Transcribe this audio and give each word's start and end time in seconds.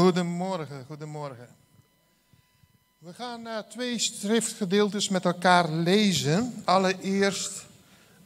Goedemorgen, 0.00 0.84
goedemorgen. 0.86 1.48
We 2.98 3.12
gaan 3.14 3.46
uh, 3.46 3.58
twee 3.58 3.98
schriftgedeeltes 3.98 5.08
met 5.08 5.24
elkaar 5.24 5.70
lezen. 5.70 6.62
Allereerst 6.64 7.66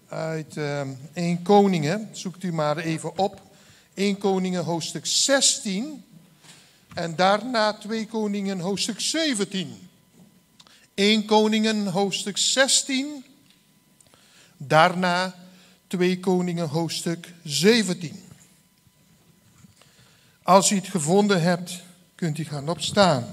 uit 0.08 0.56
uh, 0.56 0.80
eh, 0.80 0.88
1 1.12 1.42
Koningen, 1.42 2.08
zoekt 2.12 2.42
u 2.42 2.52
maar 2.52 2.76
even 2.76 3.18
op. 3.18 3.40
1 3.94 4.18
Koningen 4.18 4.64
hoofdstuk 4.64 5.06
16 5.06 6.04
en 6.94 7.16
daarna 7.16 7.72
2 7.72 8.06
Koningen 8.06 8.60
hoofdstuk 8.60 9.00
17. 9.00 9.88
1 10.94 11.24
Koningen 11.24 11.86
hoofdstuk 11.86 12.36
16, 12.36 13.24
daarna 14.56 15.34
2 15.86 16.20
Koningen 16.20 16.68
hoofdstuk 16.68 17.32
17. 17.42 18.23
Als 20.44 20.70
u 20.70 20.76
het 20.76 20.88
gevonden 20.88 21.42
hebt, 21.42 21.82
kunt 22.14 22.38
u 22.38 22.44
gaan 22.44 22.68
opstaan. 22.68 23.24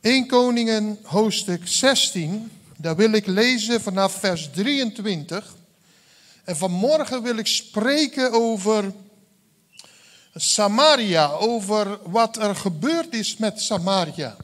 In 0.00 0.26
Koningen 0.26 0.98
hoofdstuk 1.02 1.66
16 1.66 2.50
daar 2.84 2.96
wil 2.96 3.12
ik 3.12 3.26
lezen 3.26 3.80
vanaf 3.80 4.12
vers 4.12 4.48
23. 4.52 5.54
En 6.44 6.56
vanmorgen 6.56 7.22
wil 7.22 7.36
ik 7.36 7.46
spreken 7.46 8.32
over 8.32 8.92
Samaria, 10.34 11.30
over 11.30 11.98
wat 12.02 12.36
er 12.36 12.56
gebeurd 12.56 13.14
is 13.14 13.36
met 13.36 13.60
Samaria. 13.60 14.36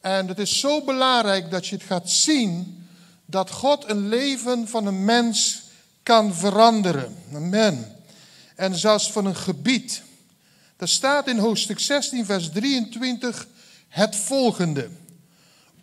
En 0.00 0.28
het 0.28 0.38
is 0.38 0.60
zo 0.60 0.84
belangrijk 0.84 1.50
dat 1.50 1.66
je 1.66 1.74
het 1.74 1.84
gaat 1.84 2.10
zien 2.10 2.84
dat 3.26 3.50
God 3.50 3.88
een 3.88 4.08
leven 4.08 4.68
van 4.68 4.86
een 4.86 5.04
mens 5.04 5.62
kan 6.02 6.34
veranderen. 6.34 7.16
Amen. 7.34 7.96
En 8.56 8.74
zelfs 8.74 9.12
van 9.12 9.26
een 9.26 9.36
gebied. 9.36 10.02
Er 10.76 10.88
staat 10.88 11.28
in 11.28 11.38
hoofdstuk 11.38 11.78
16, 11.78 12.24
vers 12.24 12.50
23 12.50 13.46
het 13.88 14.16
volgende. 14.16 14.88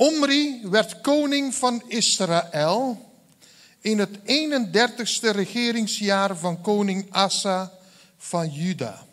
Omri 0.02 0.62
werd 0.64 1.02
koning 1.02 1.56
van 1.56 1.84
Israël 1.88 3.12
in 3.82 4.00
het 4.00 4.18
31ste 4.18 5.30
regeringsjaar 5.32 6.38
van 6.38 6.62
koning 6.62 7.06
Asa 7.10 7.72
van 8.18 8.50
Juda. 8.50 9.06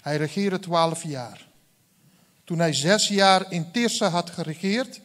Hij 0.00 0.16
regeerde 0.16 0.58
twaalf 0.58 1.02
jaar. 1.02 1.46
Toen 2.44 2.58
hij 2.58 2.72
zes 2.72 3.08
jaar 3.08 3.52
in 3.52 3.70
Tirsa 3.70 4.08
had 4.08 4.30
geregeerd, 4.30 5.00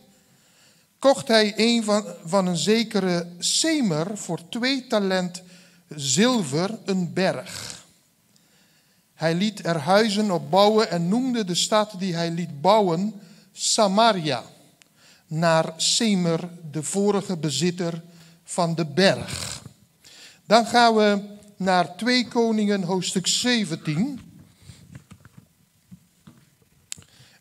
kocht 1.00 1.28
hij 1.28 1.54
een 1.56 1.84
van, 1.84 2.06
van 2.26 2.48
een 2.48 2.58
zekere 2.58 3.28
Semer 3.40 4.18
voor 4.18 4.40
twee 4.50 4.88
talent 4.88 5.42
zilver 5.96 6.78
een 6.86 7.14
berg. 7.14 7.84
Hij 9.14 9.36
liet 9.36 9.66
er 9.66 9.78
huizen 9.78 10.32
op 10.32 10.50
bouwen 10.50 10.90
en 10.90 11.08
noemde 11.08 11.44
de 11.44 11.56
stad 11.56 11.96
die 11.98 12.16
hij 12.16 12.32
liet 12.32 12.62
bouwen 12.62 13.22
Samaria 13.52 14.44
naar 15.28 15.74
Semer, 15.78 16.50
de 16.72 16.84
vorige 16.84 17.38
bezitter 17.38 18.04
van 18.44 18.76
de 18.76 18.86
berg. 18.86 19.62
Dan 20.46 20.66
gaan 20.66 20.96
we 20.96 21.22
naar 21.58 21.96
2 21.96 22.28
Koningen 22.28 22.84
hoofdstuk 22.84 23.28
17. 23.28 24.22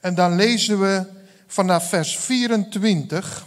En 0.01 0.15
dan 0.15 0.37
lezen 0.37 0.81
we 0.81 1.07
vanaf 1.47 1.89
vers 1.89 2.19
24. 2.19 3.47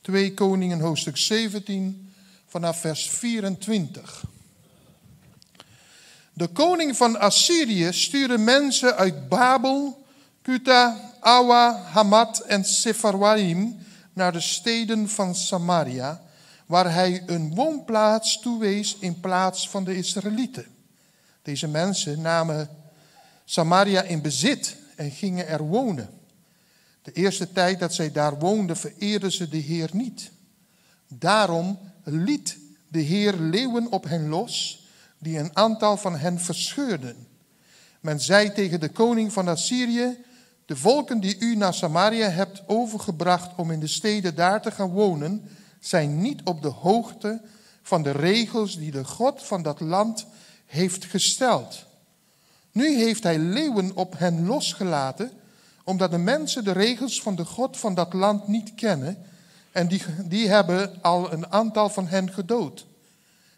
2 0.00 0.34
Koningen 0.34 0.80
hoofdstuk 0.80 1.16
17 1.16 2.12
vanaf 2.46 2.80
vers 2.80 3.10
24. 3.10 4.24
De 6.32 6.46
koning 6.46 6.96
van 6.96 7.18
Assyrië 7.18 7.92
stuurde 7.92 8.38
mensen 8.38 8.96
uit 8.96 9.28
Babel 9.28 10.01
Kuta, 10.42 11.12
Awa, 11.20 11.82
Hamat 11.92 12.40
en 12.40 12.64
Sepharwaim 12.64 13.78
naar 14.12 14.32
de 14.32 14.40
steden 14.40 15.08
van 15.08 15.34
Samaria, 15.34 16.22
waar 16.66 16.92
hij 16.92 17.22
een 17.26 17.54
woonplaats 17.54 18.40
toewees 18.40 18.96
in 18.98 19.20
plaats 19.20 19.68
van 19.68 19.84
de 19.84 19.96
Israëlieten. 19.96 20.66
Deze 21.42 21.68
mensen 21.68 22.20
namen 22.20 22.68
Samaria 23.44 24.02
in 24.02 24.22
bezit 24.22 24.76
en 24.96 25.10
gingen 25.10 25.48
er 25.48 25.62
wonen. 25.62 26.10
De 27.02 27.12
eerste 27.12 27.52
tijd 27.52 27.78
dat 27.78 27.94
zij 27.94 28.12
daar 28.12 28.38
woonden, 28.38 28.76
vereerden 28.76 29.32
ze 29.32 29.48
de 29.48 29.56
Heer 29.56 29.90
niet. 29.92 30.30
Daarom 31.08 31.78
liet 32.04 32.58
de 32.88 33.00
Heer 33.00 33.34
leeuwen 33.34 33.92
op 33.92 34.04
hen 34.04 34.28
los, 34.28 34.86
die 35.18 35.38
een 35.38 35.56
aantal 35.56 35.96
van 35.96 36.16
hen 36.16 36.40
verscheurden. 36.40 37.26
Men 38.00 38.20
zei 38.20 38.52
tegen 38.52 38.80
de 38.80 38.88
koning 38.88 39.32
van 39.32 39.48
Assyrië: 39.48 40.16
de 40.72 40.78
volken 40.78 41.20
die 41.20 41.36
u 41.38 41.56
naar 41.56 41.74
Samaria 41.74 42.28
hebt 42.28 42.62
overgebracht 42.66 43.50
om 43.56 43.70
in 43.70 43.80
de 43.80 43.86
steden 43.86 44.34
daar 44.34 44.62
te 44.62 44.70
gaan 44.70 44.90
wonen, 44.90 45.48
zijn 45.80 46.20
niet 46.20 46.40
op 46.44 46.62
de 46.62 46.68
hoogte 46.68 47.40
van 47.82 48.02
de 48.02 48.10
regels 48.10 48.76
die 48.76 48.90
de 48.90 49.04
God 49.04 49.42
van 49.42 49.62
dat 49.62 49.80
land 49.80 50.26
heeft 50.66 51.04
gesteld. 51.04 51.84
Nu 52.70 52.96
heeft 52.96 53.22
hij 53.22 53.38
leeuwen 53.38 53.96
op 53.96 54.18
hen 54.18 54.46
losgelaten, 54.46 55.30
omdat 55.84 56.10
de 56.10 56.18
mensen 56.18 56.64
de 56.64 56.72
regels 56.72 57.22
van 57.22 57.34
de 57.34 57.44
God 57.44 57.76
van 57.76 57.94
dat 57.94 58.12
land 58.12 58.48
niet 58.48 58.74
kennen 58.74 59.18
en 59.72 59.88
die, 59.88 60.02
die 60.24 60.48
hebben 60.48 61.02
al 61.02 61.32
een 61.32 61.52
aantal 61.52 61.88
van 61.88 62.06
hen 62.06 62.32
gedood. 62.32 62.86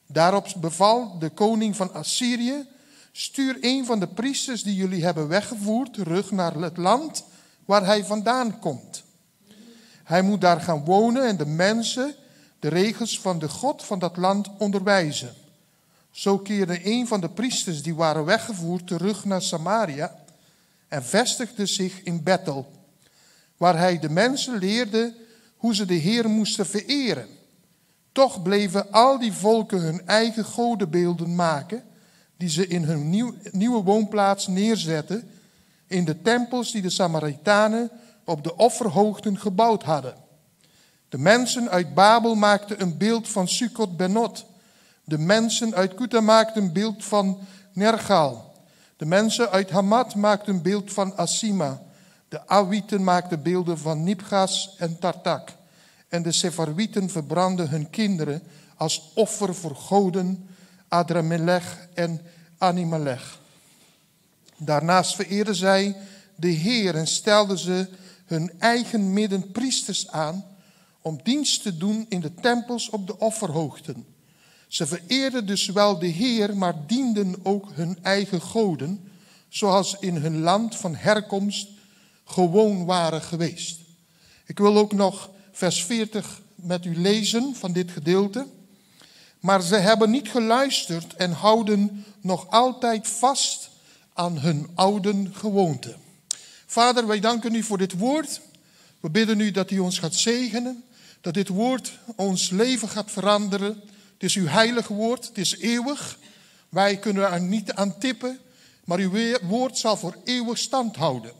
Daarop 0.06 0.46
beval 0.60 1.18
de 1.18 1.28
koning 1.30 1.76
van 1.76 1.92
Assyrië 1.92 2.66
Stuur 3.16 3.56
een 3.60 3.84
van 3.84 4.00
de 4.00 4.06
priesters 4.06 4.62
die 4.62 4.74
jullie 4.74 5.04
hebben 5.04 5.28
weggevoerd 5.28 5.94
terug 5.94 6.30
naar 6.30 6.54
het 6.54 6.76
land 6.76 7.24
waar 7.64 7.84
hij 7.84 8.04
vandaan 8.04 8.58
komt. 8.58 9.04
Hij 10.04 10.22
moet 10.22 10.40
daar 10.40 10.60
gaan 10.60 10.84
wonen 10.84 11.26
en 11.26 11.36
de 11.36 11.46
mensen 11.46 12.14
de 12.58 12.68
regels 12.68 13.20
van 13.20 13.38
de 13.38 13.48
God 13.48 13.84
van 13.84 13.98
dat 13.98 14.16
land 14.16 14.50
onderwijzen. 14.58 15.34
Zo 16.10 16.38
keerde 16.38 16.80
een 16.86 17.06
van 17.06 17.20
de 17.20 17.28
priesters 17.28 17.82
die 17.82 17.94
waren 17.94 18.24
weggevoerd 18.24 18.86
terug 18.86 19.24
naar 19.24 19.42
Samaria 19.42 20.24
en 20.88 21.04
vestigde 21.04 21.66
zich 21.66 22.02
in 22.02 22.22
Bethel, 22.22 22.72
waar 23.56 23.78
hij 23.78 23.98
de 23.98 24.10
mensen 24.10 24.58
leerde 24.58 25.14
hoe 25.56 25.74
ze 25.74 25.84
de 25.84 25.94
Heer 25.94 26.28
moesten 26.28 26.66
vereren. 26.66 27.28
Toch 28.12 28.42
bleven 28.42 28.92
al 28.92 29.18
die 29.18 29.32
volken 29.32 29.80
hun 29.80 30.06
eigen 30.06 30.44
godenbeelden 30.44 31.34
maken 31.34 31.84
die 32.36 32.48
ze 32.48 32.66
in 32.66 32.82
hun 32.82 33.34
nieuwe 33.50 33.82
woonplaats 33.82 34.46
neerzetten 34.46 35.28
in 35.86 36.04
de 36.04 36.22
tempels 36.22 36.72
die 36.72 36.82
de 36.82 36.90
Samaritanen 36.90 37.90
op 38.24 38.44
de 38.44 38.56
offerhoogten 38.56 39.38
gebouwd 39.38 39.82
hadden. 39.82 40.14
De 41.08 41.18
mensen 41.18 41.70
uit 41.70 41.94
Babel 41.94 42.34
maakten 42.34 42.80
een 42.80 42.96
beeld 42.96 43.28
van 43.28 43.48
Sukkot 43.48 43.96
Benot. 43.96 44.44
De 45.04 45.18
mensen 45.18 45.74
uit 45.74 45.94
Kuta 45.94 46.20
maakten 46.20 46.62
een 46.62 46.72
beeld 46.72 47.04
van 47.04 47.38
Nergal. 47.72 48.54
De 48.96 49.06
mensen 49.06 49.50
uit 49.50 49.70
Hamat 49.70 50.14
maakten 50.14 50.54
een 50.54 50.62
beeld 50.62 50.92
van 50.92 51.16
Asima. 51.16 51.82
De 52.28 52.48
Awieten 52.48 53.04
maakten 53.04 53.42
beelden 53.42 53.78
van 53.78 54.04
Nipgas 54.04 54.74
en 54.78 54.98
Tartak. 54.98 55.48
En 56.08 56.22
de 56.22 56.32
Sepharwieten 56.32 57.10
verbrandden 57.10 57.68
hun 57.68 57.90
kinderen 57.90 58.42
als 58.76 59.10
offer 59.14 59.54
voor 59.54 59.76
goden 59.76 60.48
Adramelech 60.94 61.88
en 61.94 62.20
Animalech. 62.58 63.38
Daarnaast 64.56 65.14
vereerden 65.14 65.54
zij 65.54 65.96
de 66.36 66.48
Heer 66.48 66.94
en 66.94 67.06
stelden 67.06 67.58
ze 67.58 67.88
hun 68.26 68.52
eigen 68.58 69.12
midden 69.12 69.52
priesters 69.52 70.08
aan 70.08 70.44
om 71.02 71.20
dienst 71.22 71.62
te 71.62 71.76
doen 71.76 72.06
in 72.08 72.20
de 72.20 72.34
tempels 72.34 72.90
op 72.90 73.06
de 73.06 73.18
offerhoogten. 73.18 74.06
Ze 74.68 74.86
vereerden 74.86 75.46
dus 75.46 75.66
wel 75.66 75.98
de 75.98 76.06
Heer, 76.06 76.56
maar 76.56 76.86
dienden 76.86 77.36
ook 77.42 77.70
hun 77.72 77.98
eigen 78.02 78.40
goden, 78.40 79.12
zoals 79.48 79.96
in 80.00 80.16
hun 80.16 80.40
land 80.40 80.76
van 80.76 80.94
herkomst 80.94 81.68
gewoon 82.24 82.84
waren 82.84 83.22
geweest. 83.22 83.80
Ik 84.46 84.58
wil 84.58 84.76
ook 84.76 84.92
nog 84.92 85.30
vers 85.52 85.84
40 85.84 86.42
met 86.54 86.84
u 86.84 86.96
lezen 86.96 87.54
van 87.54 87.72
dit 87.72 87.90
gedeelte. 87.90 88.46
Maar 89.44 89.62
ze 89.62 89.76
hebben 89.76 90.10
niet 90.10 90.30
geluisterd 90.30 91.14
en 91.14 91.32
houden 91.32 92.04
nog 92.20 92.50
altijd 92.50 93.08
vast 93.08 93.70
aan 94.12 94.38
hun 94.38 94.68
oude 94.74 95.30
gewoonten. 95.32 95.96
Vader, 96.66 97.06
wij 97.06 97.20
danken 97.20 97.54
u 97.54 97.62
voor 97.62 97.78
dit 97.78 97.98
woord. 97.98 98.40
We 99.00 99.10
bidden 99.10 99.40
u 99.40 99.50
dat 99.50 99.70
u 99.70 99.78
ons 99.78 99.98
gaat 99.98 100.14
zegenen. 100.14 100.84
dat 101.20 101.34
dit 101.34 101.48
woord 101.48 101.98
ons 102.16 102.50
leven 102.50 102.88
gaat 102.88 103.10
veranderen. 103.10 103.82
Het 104.12 104.22
is 104.22 104.34
uw 104.34 104.46
heilige 104.46 104.94
woord, 104.94 105.26
het 105.26 105.38
is 105.38 105.58
eeuwig. 105.58 106.18
Wij 106.68 106.96
kunnen 106.96 107.32
er 107.32 107.40
niet 107.40 107.72
aan 107.72 107.98
tippen, 107.98 108.38
maar 108.84 108.98
uw 108.98 109.38
woord 109.42 109.78
zal 109.78 109.96
voor 109.96 110.16
eeuwig 110.24 110.58
stand 110.58 110.96
houden. 110.96 111.32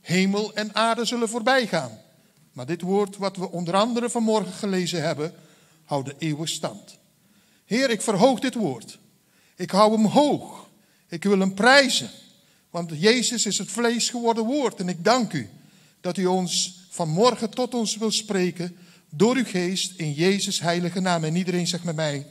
Hemel 0.00 0.54
en 0.54 0.74
aarde 0.74 1.04
zullen 1.04 1.28
voorbij 1.28 1.66
gaan. 1.66 1.98
Maar 2.52 2.66
dit 2.66 2.80
woord 2.80 3.16
wat 3.16 3.36
we 3.36 3.50
onder 3.50 3.74
andere 3.74 4.10
vanmorgen 4.10 4.52
gelezen 4.52 5.02
hebben, 5.02 5.34
houdt 5.84 6.12
eeuwig 6.18 6.48
stand. 6.48 7.00
Heer, 7.64 7.90
ik 7.90 8.02
verhoog 8.02 8.40
dit 8.40 8.54
woord. 8.54 8.98
Ik 9.56 9.70
hou 9.70 9.92
hem 9.92 10.06
hoog. 10.06 10.68
Ik 11.08 11.24
wil 11.24 11.38
hem 11.38 11.54
prijzen. 11.54 12.10
Want 12.70 12.90
Jezus 12.94 13.46
is 13.46 13.58
het 13.58 13.70
vlees 13.70 14.08
geworden 14.08 14.44
woord. 14.44 14.80
En 14.80 14.88
ik 14.88 15.04
dank 15.04 15.32
u 15.32 15.48
dat 16.00 16.16
u 16.16 16.26
ons 16.26 16.80
vanmorgen 16.90 17.50
tot 17.50 17.74
ons 17.74 17.96
wil 17.96 18.10
spreken 18.10 18.76
door 19.10 19.36
uw 19.36 19.44
geest 19.44 19.92
in 19.96 20.12
Jezus 20.12 20.60
heilige 20.60 21.00
naam. 21.00 21.24
En 21.24 21.36
iedereen 21.36 21.66
zegt 21.66 21.84
met 21.84 21.96
mij, 21.96 22.26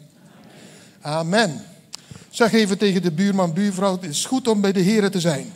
amen. 1.01 1.65
Zeg 2.29 2.53
even 2.53 2.77
tegen 2.77 3.01
de 3.01 3.11
buurman, 3.11 3.53
buurvrouw, 3.53 3.91
het 3.91 4.03
is 4.03 4.25
goed 4.25 4.47
om 4.47 4.61
bij 4.61 4.71
de 4.71 4.79
Heer 4.79 5.11
te 5.11 5.19
zijn. 5.19 5.53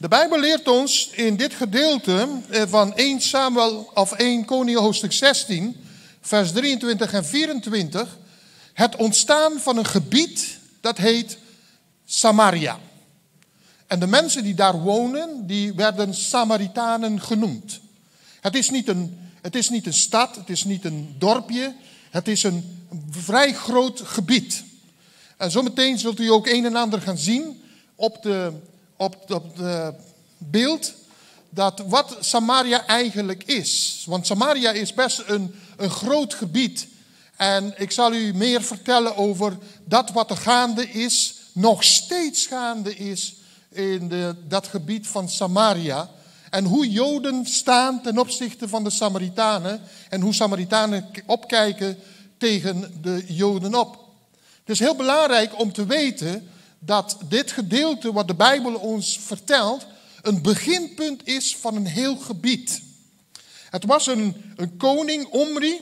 De 0.00 0.08
Bijbel 0.08 0.40
leert 0.40 0.68
ons 0.68 1.08
in 1.12 1.36
dit 1.36 1.54
gedeelte 1.54 2.28
eh, 2.50 2.62
van 2.66 2.96
1 2.96 3.20
Samuel 3.20 3.90
of 3.94 4.12
1 4.12 4.44
Koningen 4.44 4.80
hoofdstuk 4.80 5.12
16, 5.12 5.76
vers 6.20 6.52
23 6.52 7.12
en 7.12 7.24
24, 7.24 8.18
het 8.72 8.96
ontstaan 8.96 9.58
van 9.58 9.76
een 9.76 9.86
gebied 9.86 10.58
dat 10.80 10.98
heet 10.98 11.38
Samaria. 12.04 12.78
En 13.86 13.98
de 13.98 14.06
mensen 14.06 14.42
die 14.42 14.54
daar 14.54 14.80
wonen, 14.80 15.46
die 15.46 15.74
werden 15.74 16.14
Samaritanen 16.14 17.20
genoemd. 17.20 17.80
Het 18.40 18.54
is 18.54 18.70
niet 18.70 18.88
een, 18.88 19.18
het 19.40 19.56
is 19.56 19.68
niet 19.68 19.86
een 19.86 19.92
stad, 19.92 20.36
het 20.36 20.48
is 20.48 20.64
niet 20.64 20.84
een 20.84 21.14
dorpje, 21.18 21.74
het 22.10 22.28
is 22.28 22.42
een 22.42 22.86
vrij 23.10 23.54
groot 23.54 24.00
gebied. 24.04 24.64
En 25.36 25.50
zometeen 25.50 25.98
zult 25.98 26.20
u 26.20 26.30
ook 26.30 26.46
een 26.46 26.64
en 26.64 26.76
ander 26.76 27.00
gaan 27.00 27.18
zien 27.18 27.62
op 27.94 28.22
de 28.22 28.52
op, 29.00 29.28
het 29.28 29.94
beeld 30.38 30.92
dat 31.50 31.82
wat 31.86 32.16
Samaria 32.20 32.86
eigenlijk 32.86 33.44
is. 33.44 34.02
Want 34.06 34.26
Samaria 34.26 34.70
is 34.70 34.94
best 34.94 35.22
een, 35.26 35.54
een 35.76 35.90
groot 35.90 36.34
gebied. 36.34 36.86
En 37.36 37.74
ik 37.76 37.90
zal 37.90 38.14
u 38.14 38.34
meer 38.34 38.62
vertellen 38.62 39.16
over 39.16 39.58
dat 39.84 40.10
wat 40.10 40.30
er 40.30 40.36
gaande 40.36 40.90
is, 40.90 41.34
nog 41.52 41.84
steeds 41.84 42.46
gaande 42.46 42.96
is 42.96 43.34
in 43.68 44.08
de, 44.08 44.34
dat 44.48 44.66
gebied 44.66 45.06
van 45.06 45.28
Samaria. 45.28 46.10
En 46.50 46.64
hoe 46.64 46.90
Joden 46.90 47.46
staan 47.46 48.02
ten 48.02 48.18
opzichte 48.18 48.68
van 48.68 48.84
de 48.84 48.90
Samaritanen. 48.90 49.80
En 50.08 50.20
hoe 50.20 50.34
Samaritanen 50.34 51.10
opkijken 51.26 51.98
tegen 52.38 52.98
de 53.02 53.24
Joden 53.26 53.74
op. 53.74 53.98
Het 54.60 54.68
is 54.68 54.78
heel 54.78 54.96
belangrijk 54.96 55.58
om 55.58 55.72
te 55.72 55.86
weten 55.86 56.48
dat 56.80 57.16
dit 57.28 57.52
gedeelte 57.52 58.12
wat 58.12 58.28
de 58.28 58.34
Bijbel 58.34 58.74
ons 58.74 59.18
vertelt, 59.20 59.86
een 60.22 60.42
beginpunt 60.42 61.26
is 61.26 61.56
van 61.56 61.76
een 61.76 61.86
heel 61.86 62.16
gebied. 62.16 62.82
Het 63.70 63.84
was 63.84 64.06
een, 64.06 64.52
een 64.56 64.76
koning, 64.76 65.26
Omri, 65.26 65.80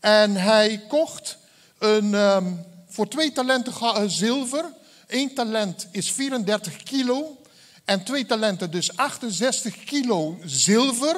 en 0.00 0.34
hij 0.34 0.84
kocht 0.88 1.38
een, 1.78 2.14
um, 2.14 2.64
voor 2.88 3.08
twee 3.08 3.32
talenten 3.32 3.72
eh, 3.72 4.02
zilver. 4.06 4.64
Eén 5.06 5.34
talent 5.34 5.88
is 5.90 6.12
34 6.12 6.76
kilo. 6.82 7.40
En 7.84 8.04
twee 8.04 8.26
talenten, 8.26 8.70
dus 8.70 8.96
68 8.96 9.84
kilo 9.84 10.38
zilver, 10.44 11.16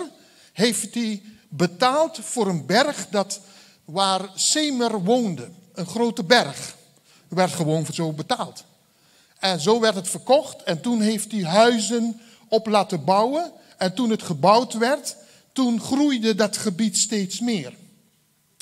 heeft 0.53 0.95
hij 0.95 1.23
betaald 1.49 2.19
voor 2.23 2.49
een 2.49 2.67
berg 2.67 3.09
dat, 3.11 3.41
waar 3.85 4.31
Semer 4.35 5.05
woonde. 5.05 5.49
Een 5.73 5.87
grote 5.87 6.25
berg. 6.25 6.77
Er 7.29 7.37
werd 7.37 7.53
gewoon 7.53 7.87
zo 7.93 8.13
betaald. 8.13 8.65
En 9.39 9.61
zo 9.61 9.81
werd 9.81 9.95
het 9.95 10.09
verkocht. 10.09 10.63
En 10.63 10.81
toen 10.81 11.01
heeft 11.01 11.33
hij 11.33 11.45
huizen 11.45 12.21
op 12.49 12.67
laten 12.67 13.05
bouwen. 13.05 13.53
En 13.77 13.95
toen 13.95 14.11
het 14.11 14.23
gebouwd 14.23 14.73
werd, 14.73 15.17
toen 15.53 15.81
groeide 15.81 16.35
dat 16.35 16.57
gebied 16.57 16.99
steeds 16.99 17.41
meer. 17.41 17.75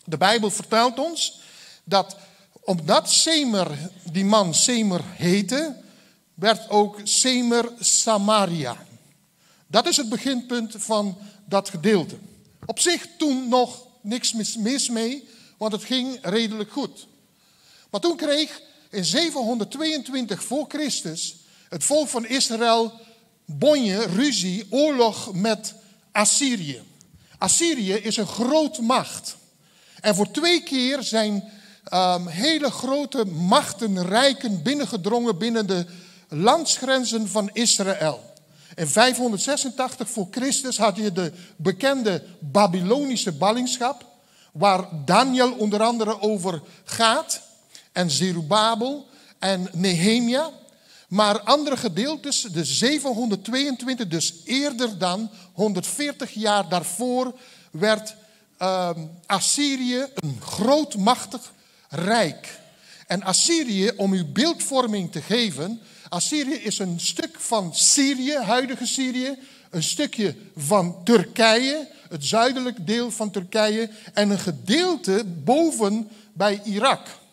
De 0.04 0.16
Bijbel 0.16 0.50
vertelt 0.50 0.98
ons 0.98 1.40
dat 1.84 2.16
omdat 2.60 3.10
Semer, 3.10 3.90
die 4.10 4.24
man 4.24 4.54
Semer 4.54 5.00
heette, 5.04 5.76
werd 6.34 6.70
ook 6.70 7.00
Semer 7.04 7.72
Samaria. 7.80 8.76
Dat 9.66 9.86
is 9.86 9.96
het 9.96 10.08
beginpunt 10.08 10.74
van 10.78 11.18
dat 11.44 11.68
gedeelte. 11.68 12.16
Op 12.66 12.78
zich 12.78 13.06
toen 13.18 13.48
nog 13.48 13.86
niks 14.00 14.32
mis 14.56 14.88
mee, 14.88 15.28
want 15.56 15.72
het 15.72 15.84
ging 15.84 16.18
redelijk 16.22 16.72
goed. 16.72 17.06
Maar 17.90 18.00
toen 18.00 18.16
kreeg 18.16 18.60
in 18.96 19.04
722 19.04 20.42
voor 20.42 20.64
Christus 20.68 21.36
het 21.68 21.84
volk 21.84 22.08
van 22.08 22.26
Israël 22.26 22.92
bonje, 23.44 24.06
ruzie, 24.06 24.66
oorlog 24.70 25.32
met 25.34 25.74
Assyrië. 26.12 26.82
Assyrië 27.38 27.92
is 27.92 28.16
een 28.16 28.26
groot 28.26 28.80
macht. 28.80 29.36
En 30.00 30.14
voor 30.14 30.30
twee 30.30 30.62
keer 30.62 31.02
zijn 31.02 31.52
um, 31.92 32.26
hele 32.26 32.70
grote 32.70 33.24
machten, 33.24 34.06
rijken 34.06 34.62
binnengedrongen 34.62 35.38
binnen 35.38 35.66
de 35.66 35.86
landsgrenzen 36.28 37.28
van 37.28 37.50
Israël. 37.52 38.34
In 38.74 38.88
586 38.88 40.10
voor 40.10 40.26
Christus 40.30 40.78
had 40.78 40.96
je 40.96 41.12
de 41.12 41.32
bekende 41.56 42.22
Babylonische 42.38 43.32
ballingschap, 43.32 44.06
waar 44.52 44.88
Daniel 45.04 45.52
onder 45.52 45.82
andere 45.82 46.20
over 46.20 46.62
gaat 46.84 47.44
en 47.96 48.10
Zerubabel 48.10 49.06
en 49.38 49.68
Nehemia. 49.72 50.50
Maar 51.08 51.40
andere 51.40 51.76
gedeeltes, 51.76 52.40
de 52.40 52.64
722, 52.64 54.08
dus 54.08 54.34
eerder 54.44 54.98
dan 54.98 55.30
140 55.52 56.32
jaar 56.32 56.68
daarvoor, 56.68 57.34
werd 57.70 58.14
uh, 58.62 58.90
Assyrië 59.26 60.06
een 60.14 60.38
grootmachtig 60.40 61.52
rijk. 61.88 62.60
En 63.06 63.22
Assyrië, 63.22 63.90
om 63.96 64.12
uw 64.12 64.32
beeldvorming 64.32 65.12
te 65.12 65.22
geven, 65.22 65.80
Assyrië 66.08 66.54
is 66.54 66.78
een 66.78 67.00
stuk 67.00 67.40
van 67.40 67.74
Syrië, 67.74 68.36
huidige 68.36 68.86
Syrië, 68.86 69.38
een 69.70 69.82
stukje 69.82 70.34
van 70.56 71.04
Turkije, 71.04 71.88
het 72.08 72.24
zuidelijk 72.24 72.86
deel 72.86 73.10
van 73.10 73.30
Turkije, 73.30 73.90
en 74.12 74.30
een 74.30 74.38
gedeelte 74.38 75.24
boven 75.44 76.08
bij 76.32 76.60
Irak. 76.64 77.24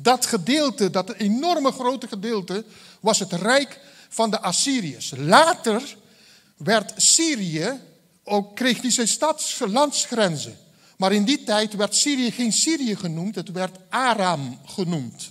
Dat 0.00 0.26
gedeelte, 0.26 0.90
dat 0.90 1.12
enorme 1.12 1.72
grote 1.72 2.08
gedeelte, 2.08 2.64
was 3.00 3.18
het 3.18 3.32
rijk 3.32 3.80
van 4.08 4.30
de 4.30 4.40
Assyriërs. 4.40 5.12
Later 5.16 5.96
werd 6.56 6.92
Syrië, 6.96 7.80
ook 8.24 8.56
kreeg 8.56 8.80
die 8.80 8.90
zijn 8.90 9.08
stads, 9.08 9.58
landsgrenzen. 9.66 10.58
Maar 10.96 11.12
in 11.12 11.24
die 11.24 11.44
tijd 11.44 11.74
werd 11.74 11.94
Syrië 11.94 12.30
geen 12.30 12.52
Syrië 12.52 12.96
genoemd, 12.96 13.34
het 13.34 13.52
werd 13.52 13.76
Aram 13.88 14.60
genoemd. 14.64 15.30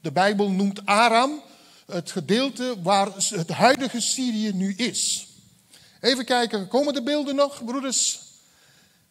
De 0.00 0.12
Bijbel 0.12 0.50
noemt 0.50 0.86
Aram 0.86 1.42
het 1.86 2.10
gedeelte 2.10 2.76
waar 2.82 3.08
het 3.28 3.50
huidige 3.50 4.00
Syrië 4.00 4.52
nu 4.54 4.74
is. 4.74 5.26
Even 6.00 6.24
kijken, 6.24 6.68
komen 6.68 6.94
de 6.94 7.02
beelden 7.02 7.34
nog, 7.34 7.64
broeders? 7.64 8.20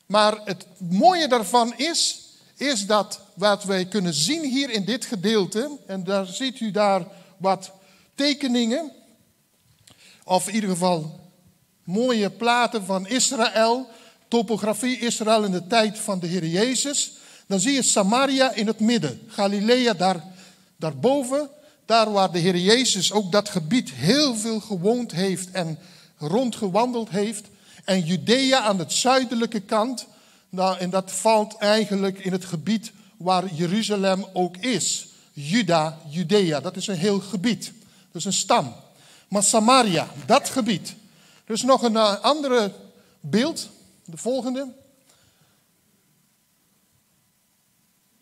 Maar 0.06 0.42
het 0.46 0.66
mooie 0.78 1.28
daarvan 1.28 1.74
is 1.78 2.20
is 2.62 2.86
dat 2.86 3.20
wat 3.34 3.64
wij 3.64 3.86
kunnen 3.86 4.14
zien 4.14 4.44
hier 4.44 4.70
in 4.70 4.86
dit 4.86 5.06
gedeelte, 5.06 5.78
en 5.88 6.04
daar 6.04 6.26
ziet 6.26 6.60
u 6.60 6.72
daar 6.72 7.06
wat 7.38 7.72
tekeningen, 8.16 8.92
of 10.24 10.48
in 10.48 10.54
ieder 10.54 10.70
geval 10.70 11.20
mooie 11.84 12.30
platen 12.30 12.86
van 12.86 13.08
Israël, 13.08 13.88
topografie 14.28 15.00
Israël 15.00 15.44
in 15.44 15.52
de 15.52 15.68
tijd 15.68 16.00
van 16.00 16.20
de 16.20 16.28
Heer 16.28 16.46
Jezus. 16.46 17.14
Dan 17.48 17.60
zie 17.60 17.74
je 17.74 17.82
Samaria 17.82 18.54
in 18.54 18.68
het 18.68 18.80
midden, 18.80 19.22
Galilea 19.28 19.94
daar, 19.94 20.24
daarboven, 20.78 21.50
daar 21.86 22.12
waar 22.12 22.32
de 22.32 22.40
Heer 22.40 22.58
Jezus 22.58 23.12
ook 23.12 23.32
dat 23.32 23.50
gebied 23.50 23.92
heel 23.92 24.36
veel 24.36 24.60
gewoond 24.60 25.12
heeft 25.12 25.52
en 25.52 25.80
rondgewandeld 26.18 27.10
heeft. 27.10 27.46
En 27.86 28.00
Judea 28.00 28.60
aan 28.60 28.78
de 28.78 28.86
zuidelijke 28.88 29.60
kant, 29.60 30.08
nou, 30.52 30.78
en 30.78 30.90
dat 30.90 31.12
valt 31.12 31.58
eigenlijk 31.58 32.20
in 32.20 32.32
het 32.32 32.46
gebied 32.46 32.92
waar 33.18 33.54
Jeruzalem 33.54 34.26
ook 34.34 34.58
is. 34.58 35.08
Juda, 35.34 35.98
Judea, 36.10 36.60
dat 36.60 36.76
is 36.76 36.88
een 36.88 36.98
heel 36.98 37.20
gebied. 37.20 37.74
Is 38.12 38.26
een 38.26 38.34
stam. 38.34 38.76
Maar 39.28 39.44
Samaria, 39.44 40.08
dat 40.26 40.50
gebied. 40.50 40.96
Er 41.46 41.54
is 41.54 41.62
nog 41.62 41.82
een 41.82 41.94
uh, 41.94 42.20
andere 42.22 42.72
beeld, 43.20 43.70
de 44.06 44.18
volgende. 44.18 44.68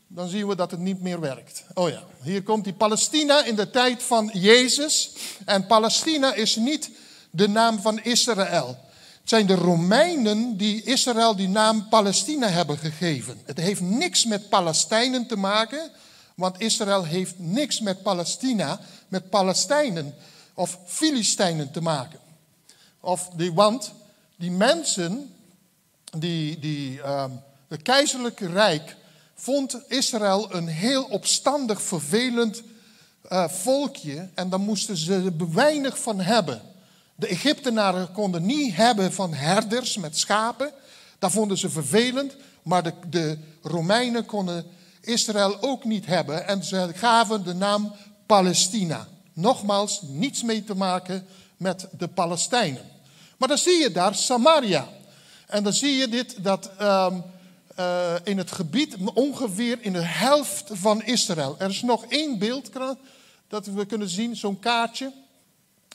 Dan 0.07 0.29
zien 0.29 0.47
we 0.47 0.55
dat 0.55 0.71
het 0.71 0.79
niet 0.79 1.01
meer 1.01 1.19
werkt. 1.19 1.63
Oh 1.73 1.89
ja, 1.89 2.03
hier 2.23 2.43
komt 2.43 2.63
die 2.63 2.73
Palestina 2.73 3.43
in 3.43 3.55
de 3.55 3.69
tijd 3.69 4.03
van 4.03 4.29
Jezus. 4.33 5.11
En 5.45 5.65
Palestina 5.65 6.33
is 6.33 6.55
niet 6.55 6.89
de 7.31 7.47
naam 7.47 7.79
van 7.79 7.99
Israël. 8.03 8.77
Zijn 9.29 9.45
de 9.45 9.55
Romeinen 9.55 10.57
die 10.57 10.83
Israël 10.83 11.35
die 11.35 11.47
naam 11.47 11.89
Palestina 11.89 12.47
hebben 12.47 12.77
gegeven. 12.77 13.41
Het 13.45 13.57
heeft 13.57 13.81
niks 13.81 14.25
met 14.25 14.49
Palestijnen 14.49 15.27
te 15.27 15.35
maken, 15.35 15.91
want 16.35 16.59
Israël 16.59 17.03
heeft 17.03 17.33
niks 17.37 17.79
met 17.79 18.03
Palestina, 18.03 18.79
met 19.07 19.29
Palestijnen 19.29 20.13
of 20.53 20.79
Filistijnen 20.85 21.71
te 21.71 21.81
maken. 21.81 22.19
Of 22.99 23.29
die, 23.35 23.53
want 23.53 23.91
die 24.35 24.51
mensen, 24.51 25.33
die, 26.17 26.59
die, 26.59 27.07
um, 27.07 27.41
de 27.67 27.77
keizerlijke 27.77 28.47
rijk, 28.47 28.95
vond 29.35 29.79
Israël 29.87 30.55
een 30.55 30.67
heel 30.67 31.03
opstandig, 31.03 31.81
vervelend 31.81 32.61
uh, 33.31 33.47
volkje. 33.47 34.29
En 34.33 34.49
daar 34.49 34.59
moesten 34.59 34.97
ze 34.97 35.13
er 35.13 35.53
weinig 35.53 35.99
van 35.99 36.19
hebben. 36.19 36.68
De 37.19 37.27
Egyptenaren 37.27 38.11
konden 38.11 38.45
niet 38.45 38.75
hebben 38.75 39.13
van 39.13 39.33
herders 39.33 39.97
met 39.97 40.17
schapen. 40.17 40.71
Dat 41.19 41.31
vonden 41.31 41.57
ze 41.57 41.69
vervelend. 41.69 42.35
Maar 42.63 42.83
de, 42.83 42.93
de 43.09 43.37
Romeinen 43.61 44.25
konden 44.25 44.65
Israël 45.01 45.61
ook 45.61 45.83
niet 45.83 46.05
hebben. 46.05 46.47
En 46.47 46.63
ze 46.63 46.91
gaven 46.95 47.43
de 47.43 47.53
naam 47.53 47.93
Palestina. 48.25 49.07
Nogmaals, 49.33 50.01
niets 50.01 50.43
mee 50.43 50.63
te 50.63 50.75
maken 50.75 51.25
met 51.57 51.87
de 51.97 52.07
Palestijnen. 52.07 52.81
Maar 53.37 53.47
dan 53.47 53.57
zie 53.57 53.81
je 53.81 53.91
daar 53.91 54.15
Samaria. 54.15 54.87
En 55.47 55.63
dan 55.63 55.73
zie 55.73 55.95
je 55.95 56.07
dit, 56.07 56.43
dat 56.43 56.71
um, 56.81 57.23
uh, 57.79 58.13
in 58.23 58.37
het 58.37 58.51
gebied 58.51 58.95
ongeveer 59.13 59.77
in 59.81 59.93
de 59.93 60.03
helft 60.03 60.69
van 60.71 61.03
Israël. 61.03 61.55
Er 61.57 61.69
is 61.69 61.81
nog 61.81 62.05
één 62.05 62.39
beeld 62.39 62.69
dat 63.47 63.65
we 63.65 63.85
kunnen 63.85 64.09
zien, 64.09 64.35
zo'n 64.35 64.59
kaartje. 64.59 65.11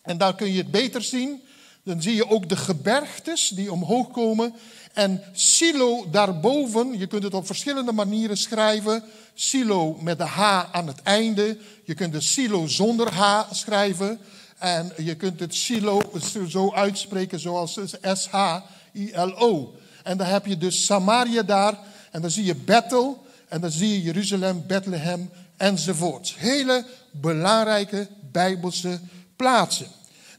En 0.04 0.18
daar 0.18 0.34
kun 0.34 0.52
je 0.52 0.58
het 0.58 0.70
beter 0.70 1.02
zien. 1.02 1.42
Dan 1.82 2.02
zie 2.02 2.14
je 2.14 2.30
ook 2.30 2.48
de 2.48 2.56
gebergtes 2.56 3.48
die 3.48 3.72
omhoog 3.72 4.10
komen. 4.10 4.54
En 4.92 5.22
Silo 5.32 6.10
daarboven, 6.10 6.98
je 6.98 7.06
kunt 7.06 7.22
het 7.22 7.34
op 7.34 7.46
verschillende 7.46 7.92
manieren 7.92 8.36
schrijven. 8.36 9.02
Silo 9.34 9.96
met 10.00 10.18
de 10.18 10.24
H 10.24 10.64
aan 10.72 10.86
het 10.86 11.02
einde. 11.02 11.58
Je 11.84 11.94
kunt 11.94 12.12
de 12.12 12.20
Silo 12.20 12.66
zonder 12.66 13.12
H 13.12 13.42
schrijven. 13.50 14.18
En 14.58 14.92
je 14.96 15.14
kunt 15.14 15.40
het 15.40 15.54
Silo 15.54 16.12
zo 16.48 16.72
uitspreken 16.72 17.40
zoals 17.40 17.78
S-H-I-L-O. 18.12 19.74
En 20.02 20.16
dan 20.16 20.26
heb 20.26 20.46
je 20.46 20.58
dus 20.58 20.84
Samaria 20.84 21.42
daar. 21.42 21.78
En 22.10 22.20
dan 22.20 22.30
zie 22.30 22.44
je 22.44 22.54
Bethel. 22.54 23.26
En 23.48 23.60
dan 23.60 23.70
zie 23.70 23.88
je 23.88 24.02
Jeruzalem, 24.02 24.64
Bethlehem 24.66 25.30
enzovoort. 25.56 26.34
Hele 26.36 26.84
belangrijke 27.10 28.08
Bijbelse 28.32 29.00
plaatsen. 29.36 29.86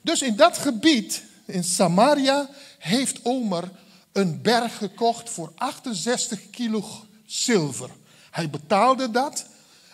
Dus 0.02 0.22
in 0.22 0.36
dat 0.36 0.58
gebied, 0.58 1.24
in 1.46 1.64
Samaria, 1.64 2.50
heeft 2.80 3.20
Omer 3.24 3.72
een 4.12 4.42
berg 4.42 4.78
gekocht 4.78 5.30
voor 5.30 5.52
68 5.56 6.50
kilo 6.50 6.84
zilver. 7.26 7.90
Hij 8.32 8.50
betaalde 8.50 9.12
dat 9.12 9.46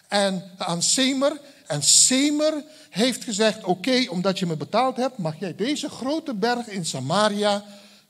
en 0.08 0.52
aan 0.58 0.84
Semer. 0.84 1.42
En 1.68 1.84
Semer 1.84 2.64
heeft 2.90 3.24
gezegd: 3.24 3.64
Oké, 3.64 4.06
omdat 4.10 4.40
je 4.40 4.46
me 4.46 4.58
betaald 4.58 4.98
hebt, 4.98 5.18
mag 5.18 5.40
jij 5.40 5.56
deze 5.56 5.90
grote 5.90 6.34
berg 6.34 6.68
in 6.68 6.86
Samaria 6.86 7.64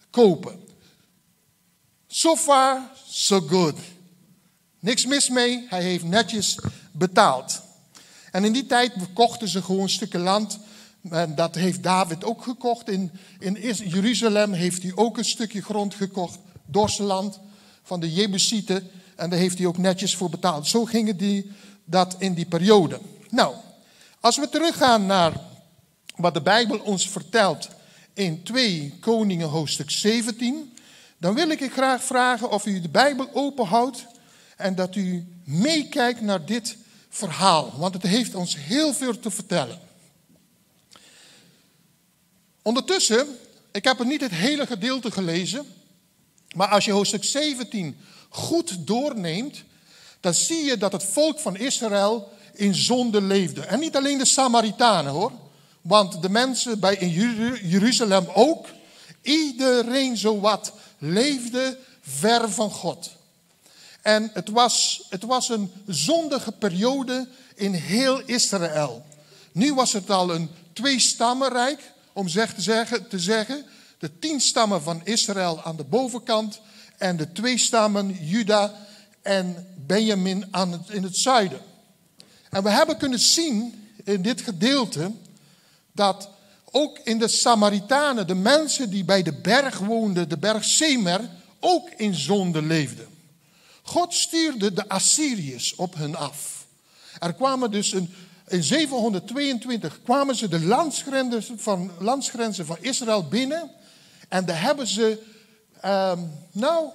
kopen. 0.09 0.63
So 2.07 2.35
far, 2.35 2.91
so 3.07 3.39
good. 3.39 3.75
Niks 4.79 5.05
mis 5.05 5.29
mee, 5.29 5.65
hij 5.69 5.83
heeft 5.83 6.03
netjes 6.03 6.57
betaald. 6.91 7.61
En 8.31 8.43
in 8.43 8.53
die 8.53 8.65
tijd 8.65 8.93
kochten 9.13 9.47
ze 9.47 9.61
gewoon 9.61 9.89
stukken 9.89 10.21
land. 10.21 10.59
En 11.09 11.35
dat 11.35 11.55
heeft 11.55 11.83
David 11.83 12.23
ook 12.23 12.43
gekocht. 12.43 12.89
In, 12.89 13.11
in 13.39 13.53
Jeruzalem 13.85 14.53
heeft 14.53 14.83
hij 14.83 14.91
ook 14.95 15.17
een 15.17 15.25
stukje 15.25 15.61
grond 15.61 15.93
gekocht. 15.93 16.39
Dorsland 16.65 17.39
van 17.83 17.99
de 17.99 18.13
Jebusieten. 18.13 18.89
En 19.15 19.29
daar 19.29 19.39
heeft 19.39 19.57
hij 19.57 19.67
ook 19.67 19.77
netjes 19.77 20.15
voor 20.15 20.29
betaald. 20.29 20.67
Zo 20.67 20.85
ging 20.85 21.15
die, 21.15 21.51
dat 21.85 22.15
in 22.19 22.33
die 22.33 22.45
periode. 22.45 22.99
Nou, 23.29 23.55
als 24.19 24.37
we 24.37 24.49
teruggaan 24.49 25.05
naar 25.05 25.33
wat 26.15 26.33
de 26.33 26.41
Bijbel 26.41 26.79
ons 26.79 27.09
vertelt 27.09 27.69
in 28.13 28.43
2 28.43 28.97
Koningen 28.99 29.47
hoofdstuk 29.47 29.91
17. 29.91 30.73
Dan 31.17 31.33
wil 31.33 31.49
ik 31.49 31.59
je 31.59 31.69
graag 31.69 32.03
vragen 32.03 32.49
of 32.49 32.65
u 32.65 32.81
de 32.81 32.89
Bijbel 32.89 33.29
openhoudt 33.33 34.05
en 34.57 34.75
dat 34.75 34.95
u 34.95 35.27
meekijkt 35.43 36.21
naar 36.21 36.45
dit 36.45 36.77
verhaal, 37.09 37.73
want 37.77 37.93
het 37.93 38.03
heeft 38.03 38.35
ons 38.35 38.57
heel 38.57 38.93
veel 38.93 39.19
te 39.19 39.31
vertellen. 39.31 39.79
Ondertussen, 42.61 43.27
ik 43.71 43.83
heb 43.83 43.99
er 43.99 44.05
niet 44.05 44.21
het 44.21 44.31
hele 44.31 44.65
gedeelte 44.65 45.11
gelezen, 45.11 45.65
maar 46.55 46.67
als 46.67 46.85
je 46.85 46.91
hoofdstuk 46.91 47.23
17 47.23 47.97
goed 48.29 48.87
doorneemt, 48.87 49.63
dan 50.19 50.33
zie 50.33 50.63
je 50.63 50.77
dat 50.77 50.91
het 50.91 51.03
volk 51.03 51.39
van 51.39 51.55
Israël 51.55 52.31
in 52.53 52.75
zonde 52.75 53.21
leefde. 53.21 53.61
En 53.61 53.79
niet 53.79 53.95
alleen 53.95 54.17
de 54.17 54.25
Samaritanen 54.25 55.11
hoor, 55.11 55.31
want 55.81 56.21
de 56.21 56.29
mensen 56.29 56.79
bij 56.79 56.95
in 56.95 57.09
Jeruzalem 57.63 58.27
ook. 58.33 58.67
Iedereen 59.21 60.17
zowat 60.17 60.73
leefde 60.97 61.77
ver 62.01 62.51
van 62.51 62.71
God. 62.71 63.09
En 64.01 64.29
het 64.33 64.49
was, 64.49 65.03
het 65.09 65.23
was 65.23 65.49
een 65.49 65.71
zondige 65.87 66.51
periode 66.51 67.27
in 67.55 67.73
heel 67.73 68.21
Israël. 68.25 69.05
Nu 69.51 69.73
was 69.73 69.93
het 69.93 70.09
al 70.09 70.33
een 70.33 70.49
twee-stammenrijk, 70.73 71.90
om 72.13 72.27
zeg 72.27 72.53
te, 72.53 72.61
zeggen, 72.61 73.07
te 73.07 73.19
zeggen. 73.19 73.65
De 73.97 74.19
tien 74.19 74.41
stammen 74.41 74.81
van 74.81 75.01
Israël 75.03 75.61
aan 75.63 75.75
de 75.75 75.83
bovenkant 75.83 76.61
en 76.97 77.17
de 77.17 77.31
twee 77.31 77.57
stammen 77.57 78.25
Juda 78.25 78.73
en 79.21 79.67
Benjamin 79.85 80.45
aan 80.51 80.71
het, 80.71 80.89
in 80.89 81.03
het 81.03 81.17
zuiden. 81.17 81.61
En 82.49 82.63
we 82.63 82.69
hebben 82.69 82.97
kunnen 82.97 83.19
zien 83.19 83.87
in 84.03 84.21
dit 84.21 84.41
gedeelte 84.41 85.11
dat 85.91 86.29
ook 86.71 86.99
in 87.03 87.19
de 87.19 87.27
Samaritanen, 87.27 88.27
de 88.27 88.35
mensen 88.35 88.89
die 88.89 89.03
bij 89.03 89.23
de 89.23 89.33
berg 89.33 89.77
woonden, 89.77 90.29
de 90.29 90.37
berg 90.37 90.63
Semer, 90.63 91.29
ook 91.59 91.89
in 91.89 92.15
zonde 92.15 92.61
leefden. 92.61 93.07
God 93.81 94.13
stuurde 94.13 94.73
de 94.73 94.89
Assyriërs 94.89 95.75
op 95.75 95.95
hun 95.95 96.15
af. 96.15 96.65
Er 97.19 97.33
kwamen 97.33 97.71
dus 97.71 97.93
een, 97.93 98.13
in 98.51 98.63
722 98.63 99.99
kwamen 100.03 100.35
ze 100.35 100.47
de 100.47 100.65
landsgrenzen 100.65 101.59
van, 101.59 102.65
van 102.65 102.77
Israël 102.79 103.27
binnen. 103.27 103.71
En 104.29 104.45
daar 104.45 104.61
hebben 104.61 104.87
ze, 104.87 105.23
um, 105.85 106.31
nou, 106.51 106.89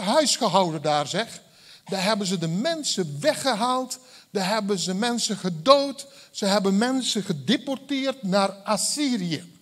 huis 0.00 0.36
gehouden 0.36 0.82
daar 0.82 1.06
zeg. 1.06 1.40
Daar 1.84 2.02
hebben 2.02 2.26
ze 2.26 2.38
de 2.38 2.48
mensen 2.48 3.16
weggehaald. 3.20 3.98
Daar 4.30 4.48
hebben 4.48 4.78
ze 4.78 4.94
mensen 4.94 5.36
gedood. 5.36 6.06
Ze 6.30 6.46
hebben 6.46 6.78
mensen 6.78 7.22
gedeporteerd 7.22 8.22
naar 8.22 8.50
Assyrië. 8.50 9.54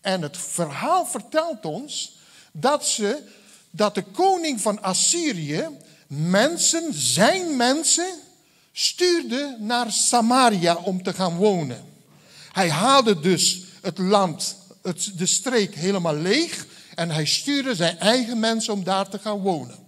En 0.00 0.22
het 0.22 0.36
verhaal 0.36 1.06
vertelt 1.06 1.64
ons 1.64 2.18
dat 2.52 2.86
ze, 2.86 3.22
dat 3.70 3.94
de 3.94 4.02
koning 4.02 4.60
van 4.60 4.82
Assyrië 4.82 5.68
mensen, 6.06 6.94
zijn 6.94 7.56
mensen, 7.56 8.14
stuurde 8.72 9.56
naar 9.58 9.92
Samaria 9.92 10.74
om 10.74 11.02
te 11.02 11.12
gaan 11.12 11.36
wonen. 11.36 11.84
Hij 12.52 12.70
haalde 12.70 13.20
dus 13.20 13.62
het 13.80 13.98
land, 13.98 14.56
het, 14.82 15.12
de 15.16 15.26
streek 15.26 15.74
helemaal 15.74 16.16
leeg 16.16 16.66
en 16.94 17.10
hij 17.10 17.24
stuurde 17.24 17.74
zijn 17.74 17.98
eigen 17.98 18.38
mensen 18.38 18.72
om 18.72 18.84
daar 18.84 19.08
te 19.08 19.18
gaan 19.18 19.38
wonen. 19.38 19.78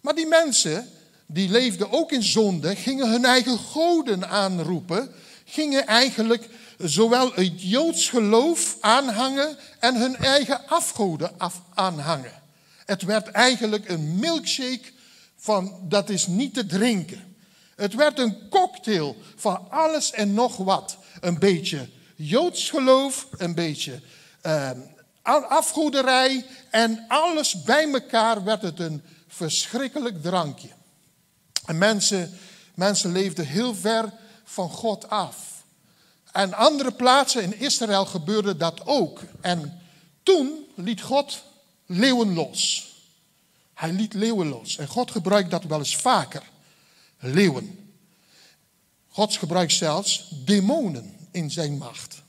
Maar 0.00 0.14
die 0.14 0.26
mensen, 0.26 0.88
die 1.26 1.48
leefden 1.48 1.92
ook 1.92 2.12
in 2.12 2.22
zonde, 2.22 2.76
gingen 2.76 3.10
hun 3.10 3.24
eigen 3.24 3.58
goden 3.58 4.28
aanroepen, 4.28 5.10
gingen 5.44 5.86
eigenlijk 5.86 6.48
zowel 6.78 7.32
het 7.34 7.62
Joods 7.62 8.08
geloof 8.08 8.76
aanhangen 8.80 9.56
en 9.78 9.96
hun 9.96 10.16
eigen 10.16 10.68
afgoden 10.68 11.38
af 11.38 11.62
aanhangen. 11.74 12.42
Het 12.84 13.02
werd 13.02 13.28
eigenlijk 13.28 13.88
een 13.88 14.18
milkshake 14.18 14.92
van 15.36 15.78
dat 15.82 16.10
is 16.10 16.26
niet 16.26 16.54
te 16.54 16.66
drinken. 16.66 17.33
Het 17.76 17.94
werd 17.94 18.18
een 18.18 18.48
cocktail 18.48 19.16
van 19.36 19.70
alles 19.70 20.10
en 20.10 20.34
nog 20.34 20.56
wat. 20.56 20.96
Een 21.20 21.38
beetje 21.38 21.88
Joods 22.16 22.70
geloof, 22.70 23.26
een 23.36 23.54
beetje 23.54 24.00
uh, 24.46 24.70
afgoederij 25.48 26.46
en 26.70 27.04
alles 27.08 27.62
bij 27.62 27.92
elkaar 27.92 28.44
werd 28.44 28.62
het 28.62 28.80
een 28.80 29.02
verschrikkelijk 29.28 30.22
drankje. 30.22 30.68
En 31.64 31.78
mensen, 31.78 32.38
mensen 32.74 33.12
leefden 33.12 33.46
heel 33.46 33.74
ver 33.74 34.12
van 34.44 34.70
God 34.70 35.10
af. 35.10 35.36
En 36.32 36.54
andere 36.54 36.92
plaatsen 36.92 37.42
in 37.42 37.60
Israël 37.60 38.06
gebeurde 38.06 38.56
dat 38.56 38.86
ook. 38.86 39.20
En 39.40 39.82
Toen 40.22 40.66
liet 40.74 41.02
God 41.02 41.42
leeuwen 41.86 42.34
los. 42.34 42.92
Hij 43.74 43.92
liet 43.92 44.14
leeuwen 44.14 44.48
los. 44.48 44.76
En 44.76 44.88
God 44.88 45.10
gebruikt 45.10 45.50
dat 45.50 45.64
wel 45.64 45.78
eens 45.78 45.96
vaker. 45.96 46.42
Leeuwen. 47.24 47.94
God 49.08 49.36
gebruikt 49.36 49.72
zelfs 49.72 50.28
demonen 50.44 51.16
in 51.30 51.50
zijn 51.50 51.78
macht. 51.78 52.22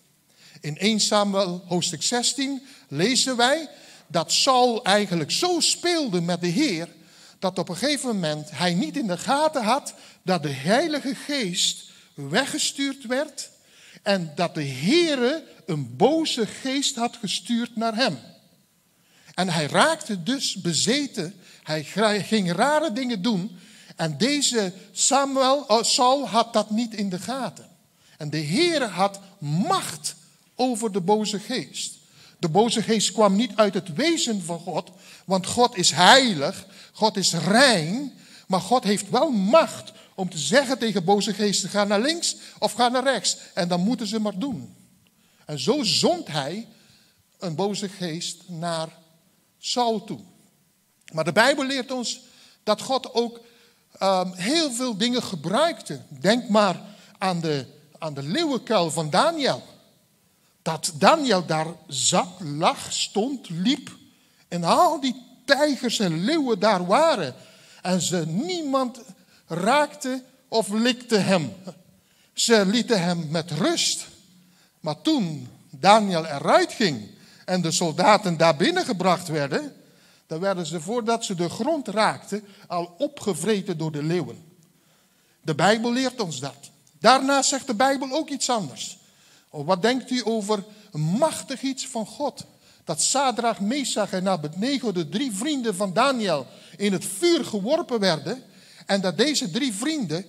In 0.62 0.78
1 0.78 1.00
Samuel 1.00 1.64
hoofdstuk 1.68 2.04
16 2.04 2.62
lezen 2.88 3.38
wij 3.38 3.70
dat 4.08 4.32
Saul 4.32 4.84
eigenlijk 4.84 5.32
zo 5.32 5.60
speelde 5.60 6.22
met 6.22 6.42
de 6.42 6.48
Heer 6.48 6.88
dat 7.40 7.60
op 7.60 7.70
een 7.70 7.76
gegeven 7.76 8.10
moment 8.10 8.52
hij 8.52 8.74
niet 8.74 8.98
in 8.98 9.08
de 9.08 9.18
gaten 9.18 9.64
had 9.64 9.94
dat 10.22 10.44
de 10.44 10.50
Heilige 10.50 11.16
Geest 11.16 11.84
weggestuurd 12.14 13.06
werd 13.06 13.50
en 14.04 14.32
dat 14.36 14.56
de 14.56 14.64
Heere 14.64 15.44
een 15.66 15.96
boze 15.96 16.48
geest 16.48 16.96
had 16.96 17.18
gestuurd 17.18 17.76
naar 17.76 17.96
hem. 17.96 18.20
En 19.34 19.50
hij 19.50 19.66
raakte 19.66 20.24
dus 20.24 20.56
bezeten. 20.56 21.34
Hij 21.64 21.84
ging 22.24 22.52
rare 22.52 22.94
dingen 22.94 23.22
doen. 23.22 23.60
En 23.96 24.18
deze 24.18 24.74
Samuel, 24.92 25.64
oh, 25.68 25.84
Saul 25.84 26.28
had 26.28 26.54
dat 26.54 26.70
niet 26.70 26.94
in 26.94 27.10
de 27.10 27.20
gaten. 27.20 27.70
En 28.18 28.30
de 28.30 28.44
Heere 28.46 28.88
had 28.88 29.20
macht 29.38 30.16
over 30.56 30.92
de 30.92 31.02
boze 31.02 31.40
geest. 31.40 31.94
De 32.40 32.50
boze 32.50 32.82
geest 32.82 33.12
kwam 33.12 33.36
niet 33.36 33.52
uit 33.56 33.74
het 33.74 33.94
wezen 33.94 34.44
van 34.44 34.60
God, 34.60 34.92
want 35.26 35.48
God 35.48 35.78
is 35.78 35.92
heilig, 35.92 36.66
God 36.92 37.18
is 37.18 37.34
rein, 37.34 38.14
maar 38.48 38.62
God 38.62 38.84
heeft 38.84 39.10
wel 39.10 39.30
macht 39.30 39.92
om 40.16 40.30
te 40.30 40.38
zeggen 40.38 40.78
tegen 40.78 41.04
boze 41.04 41.34
geesten: 41.34 41.70
ga 41.70 41.84
naar 41.84 42.02
links 42.02 42.36
of 42.60 42.72
ga 42.72 42.88
naar 42.88 43.04
rechts. 43.04 43.38
En 43.54 43.68
dan 43.68 43.82
moeten 43.82 44.08
ze 44.08 44.20
maar 44.20 44.40
doen. 44.40 44.76
En 45.46 45.60
zo 45.60 45.84
zond 45.84 46.28
hij 46.28 46.68
een 47.40 47.56
boze 47.56 47.90
geest 47.90 48.38
naar 48.48 48.90
Saul 49.58 50.04
toe. 50.04 50.20
Maar 51.14 51.24
de 51.24 51.32
Bijbel 51.32 51.66
leert 51.66 51.92
ons 51.92 52.20
dat 52.64 52.82
God 52.82 53.14
ook 53.14 53.40
um, 54.00 54.32
heel 54.34 54.72
veel 54.72 54.98
dingen 54.98 55.24
gebruikte. 55.24 56.02
Denk 56.08 56.50
maar 56.50 56.82
aan 57.18 57.40
de, 57.40 57.66
aan 57.98 58.14
de 58.14 58.24
leeuwenkuil 58.24 58.92
van 58.92 59.10
Daniel. 59.10 59.64
Dat 60.62 60.94
Daniel 60.96 61.46
daar 61.46 61.68
zat, 61.88 62.28
lag, 62.40 62.94
stond, 62.94 63.50
liep. 63.50 63.90
En 64.48 64.64
al 64.64 65.00
die 65.00 65.24
tijgers 65.46 66.00
en 66.00 66.24
leeuwen 66.24 66.60
daar 66.60 66.86
waren. 66.86 67.36
En 67.82 68.02
ze 68.02 68.28
niemand 68.28 69.00
raakte 69.48 70.24
of 70.48 70.70
likte 70.70 71.18
hem. 71.18 71.54
Ze 72.34 72.66
lieten 72.66 73.04
hem 73.04 73.28
met 73.30 73.52
rust. 73.52 74.08
Maar 74.80 75.02
toen 75.02 75.48
Daniel 75.70 76.26
eruit 76.26 76.72
ging 76.74 77.10
en 77.46 77.62
de 77.62 77.72
soldaten 77.72 78.38
daar 78.38 78.56
binnengebracht 78.56 79.28
werden, 79.28 79.74
dan 80.28 80.40
werden 80.40 80.66
ze 80.66 80.82
voordat 80.82 81.26
ze 81.26 81.36
de 81.36 81.50
grond 81.50 81.88
raakten 81.88 82.44
al 82.68 82.96
opgevreten 82.98 83.78
door 83.78 83.92
de 83.92 84.04
leeuwen. 84.04 84.44
De 85.42 85.56
Bijbel 85.56 85.94
leert 85.94 86.22
ons 86.22 86.40
dat. 86.40 86.70
Daarna 87.00 87.42
zegt 87.42 87.68
de 87.68 87.76
Bijbel 87.76 88.12
ook 88.12 88.30
iets 88.30 88.50
anders. 88.50 88.98
Oh, 89.50 89.68
wat 89.68 89.82
denkt 89.82 90.12
u 90.12 90.22
over 90.24 90.64
een 90.92 91.02
machtig 91.02 91.62
iets 91.62 91.88
van 91.88 92.06
God? 92.06 92.46
Dat 92.84 93.02
Sadrach, 93.02 93.60
Mesach 93.60 94.12
en 94.12 94.28
Abednego, 94.28 94.92
de 94.92 95.10
drie 95.10 95.32
vrienden 95.32 95.76
van 95.76 95.94
Daniel, 95.94 96.48
in 96.78 96.94
het 96.94 97.06
vuur 97.06 97.46
geworpen 97.46 98.00
werden. 98.00 98.44
En 98.86 99.02
dat 99.02 99.18
deze 99.18 99.52
drie 99.52 99.74
vrienden 99.74 100.26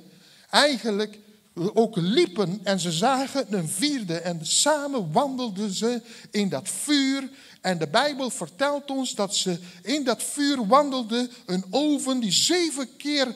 eigenlijk 0.50 1.18
ook 1.54 1.96
liepen 1.96 2.60
en 2.62 2.80
ze 2.80 2.92
zagen 2.92 3.54
een 3.54 3.68
vierde 3.68 4.18
en 4.18 4.46
samen 4.46 5.12
wandelden 5.12 5.70
ze 5.70 6.02
in 6.30 6.48
dat 6.48 6.68
vuur. 6.68 7.28
En 7.66 7.78
de 7.78 7.86
Bijbel 7.86 8.30
vertelt 8.30 8.90
ons 8.90 9.14
dat 9.14 9.36
ze 9.36 9.58
in 9.82 10.04
dat 10.04 10.22
vuur 10.22 10.66
wandelden, 10.66 11.30
een 11.46 11.64
oven 11.70 12.20
die 12.20 12.32
zeven 12.32 12.96
keer 12.96 13.26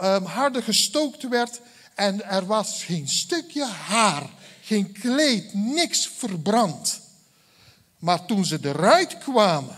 um, 0.00 0.24
harder 0.24 0.62
gestookt 0.62 1.28
werd. 1.28 1.60
En 1.94 2.24
er 2.24 2.46
was 2.46 2.84
geen 2.84 3.08
stukje 3.08 3.66
haar, 3.66 4.30
geen 4.62 4.92
kleed, 4.92 5.54
niks 5.54 6.10
verbrand. 6.16 7.00
Maar 7.98 8.26
toen 8.26 8.44
ze 8.44 8.58
eruit 8.62 9.18
kwamen, 9.18 9.76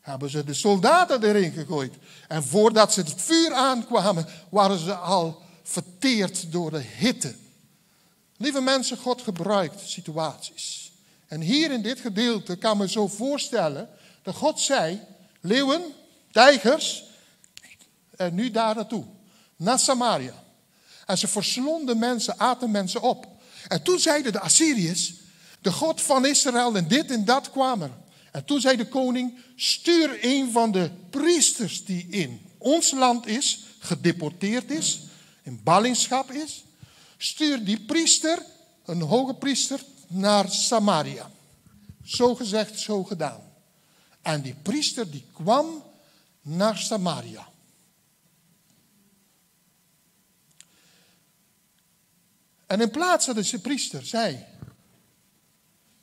hebben 0.00 0.30
ze 0.30 0.44
de 0.44 0.54
soldaten 0.54 1.24
erin 1.24 1.52
gegooid. 1.52 1.94
En 2.28 2.44
voordat 2.44 2.92
ze 2.92 3.00
het 3.00 3.14
vuur 3.16 3.54
aankwamen, 3.54 4.26
waren 4.48 4.78
ze 4.78 4.94
al 4.94 5.42
verteerd 5.62 6.52
door 6.52 6.70
de 6.70 6.82
hitte. 6.96 7.34
Lieve 8.36 8.60
mensen, 8.60 8.96
God 8.96 9.22
gebruikt 9.22 9.80
situaties. 9.88 10.87
En 11.28 11.40
hier 11.40 11.70
in 11.70 11.82
dit 11.82 12.00
gedeelte 12.00 12.56
kan 12.56 12.78
me 12.78 12.88
zo 12.88 13.08
voorstellen 13.08 13.88
dat 14.22 14.34
God 14.34 14.60
zei: 14.60 15.00
leeuwen, 15.40 15.82
tijgers, 16.30 17.04
en 18.16 18.34
nu 18.34 18.50
daar 18.50 18.74
naartoe, 18.74 19.04
naar 19.56 19.78
Samaria. 19.78 20.44
En 21.06 21.18
ze 21.18 21.28
verslonden 21.28 21.98
mensen, 21.98 22.38
aten 22.40 22.70
mensen 22.70 23.02
op. 23.02 23.26
En 23.68 23.82
toen 23.82 23.98
zeiden 23.98 24.32
de 24.32 24.40
Assyriërs, 24.40 25.14
de 25.60 25.72
God 25.72 26.02
van 26.02 26.26
Israël 26.26 26.76
en 26.76 26.88
dit 26.88 27.10
en 27.10 27.24
dat 27.24 27.50
kwamen. 27.50 27.92
En 28.32 28.44
toen 28.44 28.60
zei 28.60 28.76
de 28.76 28.88
koning, 28.88 29.38
stuur 29.56 30.18
een 30.20 30.52
van 30.52 30.72
de 30.72 30.90
priesters 31.10 31.84
die 31.84 32.06
in 32.10 32.40
ons 32.58 32.90
land 32.90 33.26
is, 33.26 33.64
gedeporteerd 33.78 34.70
is, 34.70 35.00
in 35.42 35.60
ballingschap 35.64 36.30
is, 36.30 36.64
stuur 37.16 37.64
die 37.64 37.80
priester, 37.80 38.42
een 38.84 39.00
hoge 39.00 39.34
priester, 39.34 39.80
naar 40.08 40.50
Samaria. 40.50 41.30
Zo 42.04 42.34
gezegd, 42.34 42.80
zo 42.80 43.04
gedaan. 43.04 43.40
En 44.22 44.42
die 44.42 44.54
priester 44.54 45.10
die 45.10 45.24
kwam 45.32 45.82
naar 46.42 46.78
Samaria. 46.78 47.48
En 52.66 52.80
in 52.80 52.90
plaats 52.90 53.26
dat 53.26 53.34
deze 53.34 53.60
priester 53.60 54.06
zei, 54.06 54.44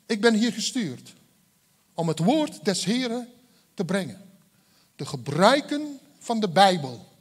ik 0.06 0.20
ben 0.20 0.34
hier 0.34 0.52
gestuurd 0.52 1.14
om 1.94 2.08
het 2.08 2.18
woord 2.18 2.64
des 2.64 2.84
Heren 2.84 3.32
te 3.74 3.84
brengen. 3.84 4.30
De 4.96 5.06
gebruiken 5.06 5.98
van 6.18 6.40
de 6.40 6.48
Bijbel, 6.48 7.12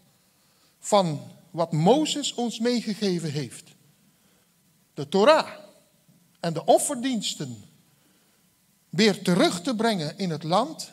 van 0.79 1.21
wat 1.51 1.71
Mozes 1.71 2.33
ons 2.33 2.59
meegegeven 2.59 3.31
heeft. 3.31 3.69
De 4.93 5.09
Torah 5.09 5.64
en 6.45 6.53
de 6.53 6.65
offerdiensten 6.65 7.63
weer 8.89 9.21
terug 9.21 9.61
te 9.61 9.75
brengen 9.75 10.17
in 10.17 10.29
het 10.29 10.43
land, 10.43 10.91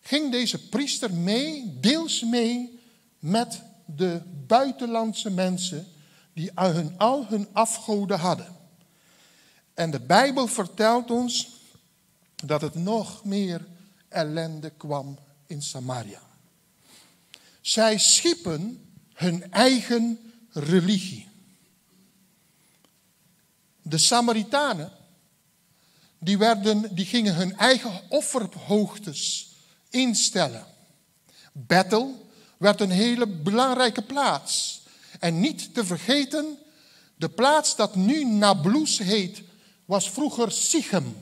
ging 0.00 0.30
deze 0.30 0.68
priester 0.68 1.14
mee, 1.14 1.78
deels 1.80 2.22
mee 2.22 2.80
met 3.18 3.62
de 3.84 4.20
buitenlandse 4.46 5.30
mensen 5.30 5.86
die 6.32 6.50
hun, 6.54 6.98
al 6.98 7.26
hun 7.26 7.48
afgoden 7.52 8.18
hadden. 8.18 8.56
En 9.74 9.90
de 9.90 10.00
Bijbel 10.00 10.46
vertelt 10.46 11.10
ons 11.10 11.48
dat 12.44 12.60
het 12.60 12.74
nog 12.74 13.24
meer 13.24 13.66
ellende 14.08 14.70
kwam 14.70 15.18
in 15.46 15.62
Samaria. 15.62 16.22
Zij 17.60 17.98
schiepen 17.98 18.90
hun 19.12 19.52
eigen 19.52 20.32
religie. 20.50 21.31
De 23.82 23.98
Samaritanen, 23.98 24.92
die, 26.18 26.38
werden, 26.38 26.94
die 26.94 27.06
gingen 27.06 27.34
hun 27.34 27.56
eigen 27.56 28.00
offerhoogtes 28.08 29.54
instellen. 29.90 30.66
Bethel 31.52 32.30
werd 32.58 32.80
een 32.80 32.90
hele 32.90 33.26
belangrijke 33.26 34.02
plaats. 34.02 34.82
En 35.18 35.40
niet 35.40 35.74
te 35.74 35.84
vergeten, 35.84 36.58
de 37.16 37.28
plaats 37.28 37.76
dat 37.76 37.94
nu 37.94 38.24
Nablus 38.24 38.98
heet, 38.98 39.42
was 39.84 40.10
vroeger 40.10 40.52
Sichem. 40.52 41.16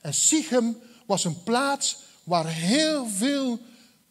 En 0.00 0.14
Sichem 0.14 0.76
was 1.06 1.24
een 1.24 1.42
plaats 1.42 1.96
waar 2.22 2.46
heel 2.46 3.08
veel 3.08 3.60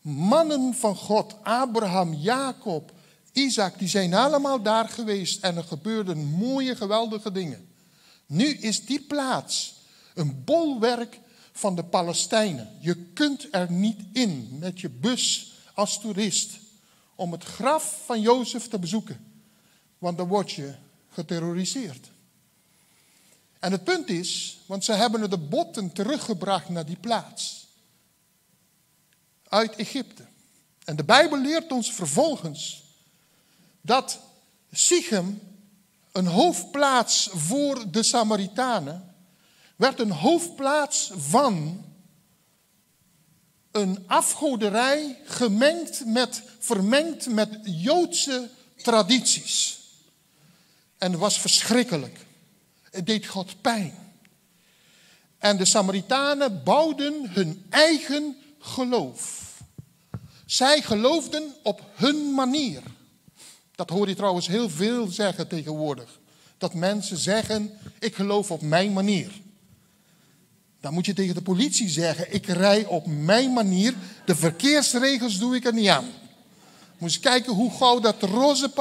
mannen 0.02 0.74
van 0.74 0.96
God, 0.96 1.36
Abraham, 1.44 2.14
Jacob, 2.14 2.92
Isaac, 3.32 3.80
die 3.80 3.88
zijn 3.88 4.14
allemaal 4.14 4.62
daar 4.62 4.90
geweest 4.90 5.44
en 5.44 5.58
er 5.58 5.64
gebeurden 5.64 6.18
mooie, 6.18 6.76
geweldige 6.76 7.32
dingen. 7.32 7.73
Nu 8.34 8.46
is 8.46 8.86
die 8.86 9.02
plaats 9.02 9.74
een 10.14 10.44
bolwerk 10.44 11.20
van 11.52 11.76
de 11.76 11.84
Palestijnen. 11.84 12.78
Je 12.80 12.96
kunt 12.96 13.48
er 13.52 13.72
niet 13.72 14.00
in 14.14 14.58
met 14.60 14.80
je 14.80 14.90
bus 14.90 15.54
als 15.74 16.00
toerist 16.00 16.60
om 17.16 17.32
het 17.32 17.44
graf 17.44 18.02
van 18.06 18.22
Jozef 18.22 18.68
te 18.68 18.80
bezoeken, 18.80 19.26
want 19.98 20.18
dan 20.18 20.28
word 20.28 20.52
je 20.52 20.74
geterroriseerd. 21.10 22.08
En 23.60 23.72
het 23.72 23.84
punt 23.84 24.10
is, 24.10 24.60
want 24.66 24.84
ze 24.84 24.94
hebben 24.94 25.30
de 25.30 25.38
botten 25.38 25.92
teruggebracht 25.92 26.70
naar 26.70 26.86
die 26.86 26.98
plaats. 27.00 27.68
Uit 29.44 29.76
Egypte. 29.76 30.26
En 30.86 30.96
de 30.96 31.04
Bijbel 31.04 31.42
leert 31.42 31.72
ons 31.72 31.94
vervolgens 31.94 32.84
dat 33.82 34.20
Sichem, 34.72 35.53
een 36.14 36.28
hoofdplaats 36.28 37.30
voor 37.32 37.92
de 37.92 38.04
Samaritanen, 38.04 39.16
werd 39.76 40.00
een 40.00 40.12
hoofdplaats 40.12 41.12
van 41.16 41.86
een 43.72 44.04
afgoderij 44.08 45.20
gemengd 45.26 46.06
met, 46.06 46.44
vermengd 46.60 47.30
met 47.30 47.60
Joodse 47.64 48.50
tradities. 48.76 49.80
En 50.98 51.18
was 51.18 51.40
verschrikkelijk. 51.40 52.26
Het 52.92 53.06
deed 53.06 53.26
God 53.26 53.62
pijn. 53.62 53.94
En 55.38 55.58
de 55.58 55.66
Samaritanen 55.66 56.64
bouwden 56.64 57.30
hun 57.30 57.66
eigen 57.70 58.38
geloof. 58.60 59.52
Zij 60.46 60.82
geloofden 60.82 61.56
op 61.64 61.82
hun 61.96 62.34
manier. 62.34 62.84
Dat 63.76 63.90
hoor 63.90 64.08
je 64.08 64.16
trouwens 64.16 64.48
heel 64.48 64.70
veel 64.70 65.08
zeggen 65.08 65.48
tegenwoordig. 65.48 66.20
Dat 66.58 66.74
mensen 66.74 67.18
zeggen, 67.18 67.72
ik 68.00 68.16
geloof 68.16 68.52
op 68.52 68.62
mijn 68.62 68.94
manier. 68.94 69.32
Dan 70.82 70.94
moet 70.94 71.06
je 71.06 71.14
tegen 71.14 71.36
de 71.36 71.42
politie 71.42 71.90
zeggen, 71.90 72.34
ik 72.34 72.46
rij 72.46 72.86
op 72.86 73.06
mijn 73.08 73.54
manier. 73.54 73.94
De 74.26 74.36
verkeersregels 74.36 75.40
doe 75.40 75.56
ik 75.56 75.66
er 75.66 75.74
niet 75.74 75.88
aan. 75.88 76.06
Moet 76.98 77.14
je 77.14 77.20
kijken 77.20 77.54
hoe 77.54 77.72
gauw 77.72 78.00
dat 78.00 78.22
roze, 78.22 78.72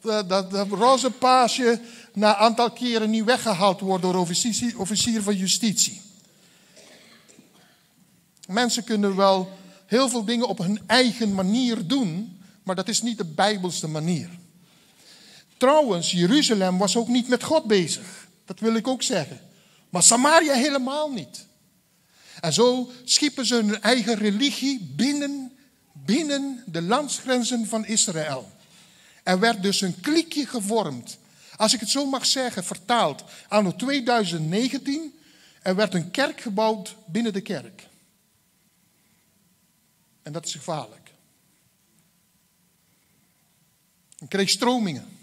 dat, 0.00 0.50
dat 0.50 0.68
roze 0.68 1.10
paasje 1.10 1.80
na 2.12 2.36
aantal 2.36 2.70
keren 2.70 3.10
niet 3.10 3.24
weggehaald 3.24 3.80
wordt 3.80 4.02
door 4.02 4.14
officier, 4.14 4.78
officier 4.78 5.22
van 5.22 5.36
justitie. 5.36 6.00
Mensen 8.46 8.84
kunnen 8.84 9.16
wel 9.16 9.50
heel 9.86 10.08
veel 10.08 10.24
dingen 10.24 10.48
op 10.48 10.58
hun 10.58 10.80
eigen 10.86 11.34
manier 11.34 11.86
doen, 11.86 12.41
maar 12.62 12.74
dat 12.74 12.88
is 12.88 13.02
niet 13.02 13.18
de 13.18 13.24
bijbelse 13.24 13.88
manier. 13.88 14.28
Trouwens, 15.56 16.10
Jeruzalem 16.10 16.78
was 16.78 16.96
ook 16.96 17.08
niet 17.08 17.28
met 17.28 17.42
God 17.42 17.64
bezig. 17.64 18.28
Dat 18.44 18.60
wil 18.60 18.74
ik 18.74 18.88
ook 18.88 19.02
zeggen. 19.02 19.40
Maar 19.90 20.02
Samaria 20.02 20.54
helemaal 20.54 21.10
niet. 21.10 21.46
En 22.40 22.52
zo 22.52 22.90
schiepen 23.04 23.46
ze 23.46 23.54
hun 23.54 23.80
eigen 23.80 24.14
religie 24.14 24.92
binnen, 24.96 25.52
binnen 25.92 26.64
de 26.66 26.82
landsgrenzen 26.82 27.66
van 27.66 27.86
Israël. 27.86 28.50
Er 29.22 29.38
werd 29.38 29.62
dus 29.62 29.80
een 29.80 30.00
kliekje 30.00 30.46
gevormd. 30.46 31.18
Als 31.56 31.74
ik 31.74 31.80
het 31.80 31.88
zo 31.88 32.06
mag 32.06 32.26
zeggen, 32.26 32.64
vertaald. 32.64 33.24
Anno 33.48 33.76
2019, 33.76 35.14
er 35.62 35.76
werd 35.76 35.94
een 35.94 36.10
kerk 36.10 36.40
gebouwd 36.40 36.96
binnen 37.06 37.32
de 37.32 37.40
kerk. 37.40 37.88
En 40.22 40.32
dat 40.32 40.46
is 40.46 40.52
gevaarlijk. 40.52 41.11
En 44.22 44.28
kreeg 44.28 44.48
stromingen. 44.48 45.18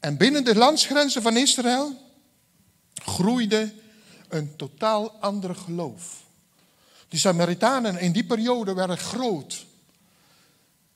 En 0.00 0.16
binnen 0.16 0.44
de 0.44 0.54
landsgrenzen 0.54 1.22
van 1.22 1.36
Israël 1.36 2.00
groeide 2.94 3.74
een 4.28 4.56
totaal 4.56 5.10
ander 5.10 5.54
geloof. 5.54 6.22
Die 7.08 7.18
Samaritanen 7.18 7.98
in 7.98 8.12
die 8.12 8.24
periode 8.24 8.74
werden 8.74 8.98
groot. 8.98 9.66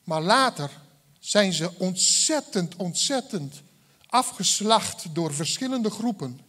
Maar 0.03 0.21
later 0.21 0.71
zijn 1.19 1.53
ze 1.53 1.71
ontzettend, 1.77 2.75
ontzettend 2.75 3.61
afgeslacht 4.07 5.15
door 5.15 5.33
verschillende 5.33 5.89
groepen. 5.89 6.39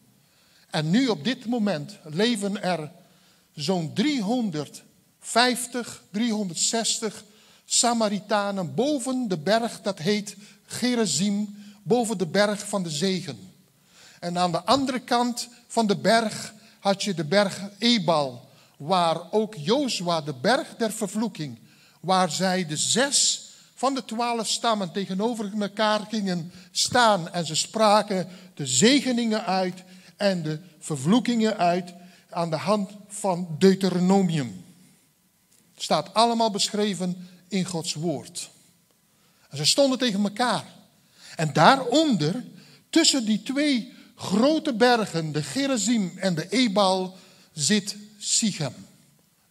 En 0.70 0.90
nu 0.90 1.08
op 1.08 1.24
dit 1.24 1.46
moment 1.46 1.98
leven 2.02 2.62
er 2.62 2.92
zo'n 3.54 3.94
350, 3.94 6.02
360 6.10 7.24
Samaritanen 7.64 8.74
boven 8.74 9.28
de 9.28 9.38
berg 9.38 9.80
dat 9.80 9.98
heet 9.98 10.36
Gerizim, 10.66 11.56
boven 11.82 12.18
de 12.18 12.26
berg 12.26 12.68
van 12.68 12.82
de 12.82 12.90
zegen. 12.90 13.38
En 14.20 14.38
aan 14.38 14.52
de 14.52 14.64
andere 14.64 15.00
kant 15.00 15.48
van 15.66 15.86
de 15.86 15.96
berg 15.96 16.54
had 16.80 17.02
je 17.02 17.14
de 17.14 17.24
berg 17.24 17.60
Ebal, 17.78 18.48
waar 18.76 19.20
ook 19.30 19.54
Jozua, 19.54 20.20
de 20.20 20.34
berg 20.34 20.76
der 20.76 20.92
vervloeking, 20.92 21.58
waar 22.00 22.30
zij 22.30 22.66
de 22.66 22.76
zes 22.76 23.50
van 23.74 23.94
de 23.94 24.04
twaalf 24.04 24.48
stammen 24.48 24.92
tegenover 24.92 25.50
elkaar 25.60 26.00
gingen 26.08 26.52
staan 26.70 27.32
en 27.32 27.46
ze 27.46 27.54
spraken 27.54 28.28
de 28.54 28.66
zegeningen 28.66 29.44
uit 29.44 29.82
en 30.16 30.42
de 30.42 30.58
vervloekingen 30.78 31.56
uit 31.56 31.94
aan 32.30 32.50
de 32.50 32.56
hand 32.56 32.90
van 33.08 33.56
Deuteronomium. 33.58 34.64
Het 35.74 35.82
staat 35.82 36.14
allemaal 36.14 36.50
beschreven 36.50 37.28
in 37.52 37.64
Gods 37.64 37.94
woord. 37.94 38.50
En 39.48 39.56
ze 39.56 39.64
stonden 39.64 39.98
tegen 39.98 40.22
elkaar. 40.22 40.64
En 41.36 41.52
daaronder, 41.52 42.44
tussen 42.90 43.24
die 43.24 43.42
twee 43.42 43.92
grote 44.16 44.74
bergen, 44.74 45.32
de 45.32 45.42
Gerizim 45.42 46.12
en 46.16 46.34
de 46.34 46.48
Ebal, 46.48 47.16
zit 47.52 47.96
Sichem, 48.18 48.74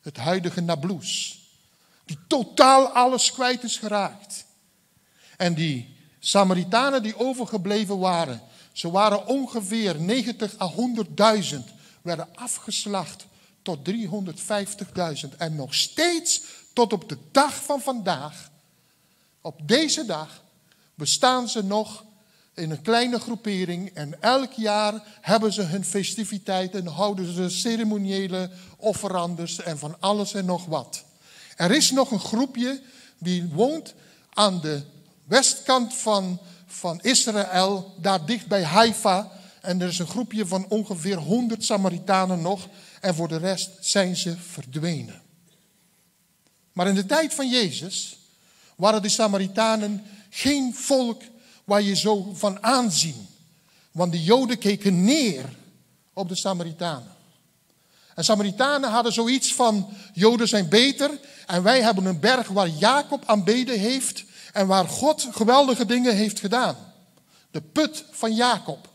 het 0.02 0.18
huidige 0.18 0.62
Nablus. 0.62 1.40
Die 2.06 2.18
totaal 2.28 2.88
alles 2.88 3.32
kwijt 3.32 3.64
is 3.64 3.78
geraakt. 3.78 4.46
En 5.38 5.54
die 5.54 5.96
Samaritanen 6.20 7.04
die 7.04 7.20
overgebleven 7.20 8.00
waren, 8.00 8.42
ze 8.72 8.92
waren 8.92 9.28
ongeveer 9.28 10.00
90 10.00 10.60
à 10.60 10.72
100.000, 11.52 11.58
werden 12.02 12.28
afgeslacht 12.36 13.26
tot 13.62 13.90
350.000. 13.90 15.38
En 15.38 15.56
nog 15.56 15.74
steeds 15.74 16.42
tot 16.74 16.94
op 16.94 17.10
de 17.10 17.18
dag 17.32 17.64
van 17.64 17.82
vandaag, 17.82 18.50
op 19.42 19.68
deze 19.68 20.06
dag, 20.06 20.44
bestaan 20.96 21.50
ze 21.50 21.64
nog 21.64 22.06
in 22.54 22.72
een 22.72 22.82
kleine 22.82 23.20
groepering. 23.20 23.90
En 23.94 24.22
elk 24.22 24.52
jaar 24.54 25.04
hebben 25.22 25.54
ze 25.54 25.62
hun 25.62 25.86
festiviteiten, 25.86 26.88
houden 26.88 27.34
ze 27.34 27.50
ceremoniële 27.50 28.50
offerandes 28.78 29.60
en 29.60 29.78
van 29.80 29.96
alles 30.00 30.34
en 30.34 30.46
nog 30.46 30.66
wat. 30.66 31.04
Er 31.56 31.72
is 31.72 31.92
nog 31.92 32.12
een 32.12 32.20
groepje 32.20 32.82
die 33.18 33.50
woont 33.54 33.94
aan 34.34 34.62
de 34.62 34.82
westkant 35.24 35.94
van, 35.94 36.40
van 36.66 37.02
Israël, 37.02 37.94
daar 37.98 38.26
dicht 38.26 38.48
bij 38.48 38.64
Haifa. 38.64 39.32
En 39.62 39.82
er 39.82 39.88
is 39.88 40.00
een 40.00 40.08
groepje 40.08 40.48
van 40.48 40.66
ongeveer 40.70 41.18
100 41.18 41.64
Samaritanen 41.64 42.42
nog. 42.42 42.68
En 43.02 43.16
voor 43.16 43.28
de 43.28 43.38
rest 43.38 43.70
zijn 43.80 44.16
ze 44.16 44.38
verdwenen. 44.38 45.22
Maar 46.74 46.88
in 46.88 46.96
de 46.96 47.06
tijd 47.06 47.34
van 47.34 47.50
Jezus 47.50 48.18
waren 48.76 49.02
de 49.02 49.10
Samaritanen 49.10 50.04
geen 50.30 50.76
volk 50.76 51.22
waar 51.64 51.82
je 51.82 51.96
zo 51.96 52.34
van 52.34 52.64
aanzien. 52.64 53.28
Want 53.92 54.12
de 54.12 54.24
Joden 54.24 54.58
keken 54.58 55.04
neer 55.04 55.46
op 56.14 56.30
de 56.30 56.36
Samaritanen. 56.36 57.16
En 58.16 58.24
Samaritanen 58.24 58.90
hadden 58.90 59.14
zoiets 59.14 59.54
van, 59.54 59.90
Joden 60.14 60.48
zijn 60.48 60.70
beter 60.70 61.20
en 61.48 61.64
wij 61.64 61.82
hebben 61.82 62.06
een 62.06 62.20
berg 62.20 62.48
waar 62.48 62.68
Jacob 62.68 63.24
aanbeden 63.26 63.80
heeft 63.80 64.24
en 64.54 64.68
waar 64.68 64.88
God 64.88 65.28
geweldige 65.32 65.86
dingen 65.86 66.16
heeft 66.16 66.40
gedaan. 66.40 66.76
De 67.52 67.62
put 67.62 68.06
van 68.12 68.36
Jacob. 68.36 68.90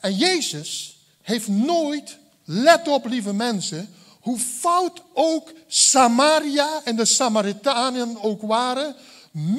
En 0.00 0.16
Jezus 0.16 0.96
heeft 1.22 1.48
nooit, 1.48 2.16
let 2.44 2.88
op 2.88 3.06
lieve 3.06 3.32
mensen, 3.32 3.94
hoe 4.26 4.38
fout 4.38 5.02
ook 5.12 5.52
Samaria 5.66 6.80
en 6.84 6.96
de 6.96 7.04
Samaritanen 7.04 8.22
ook 8.22 8.42
waren, 8.42 8.96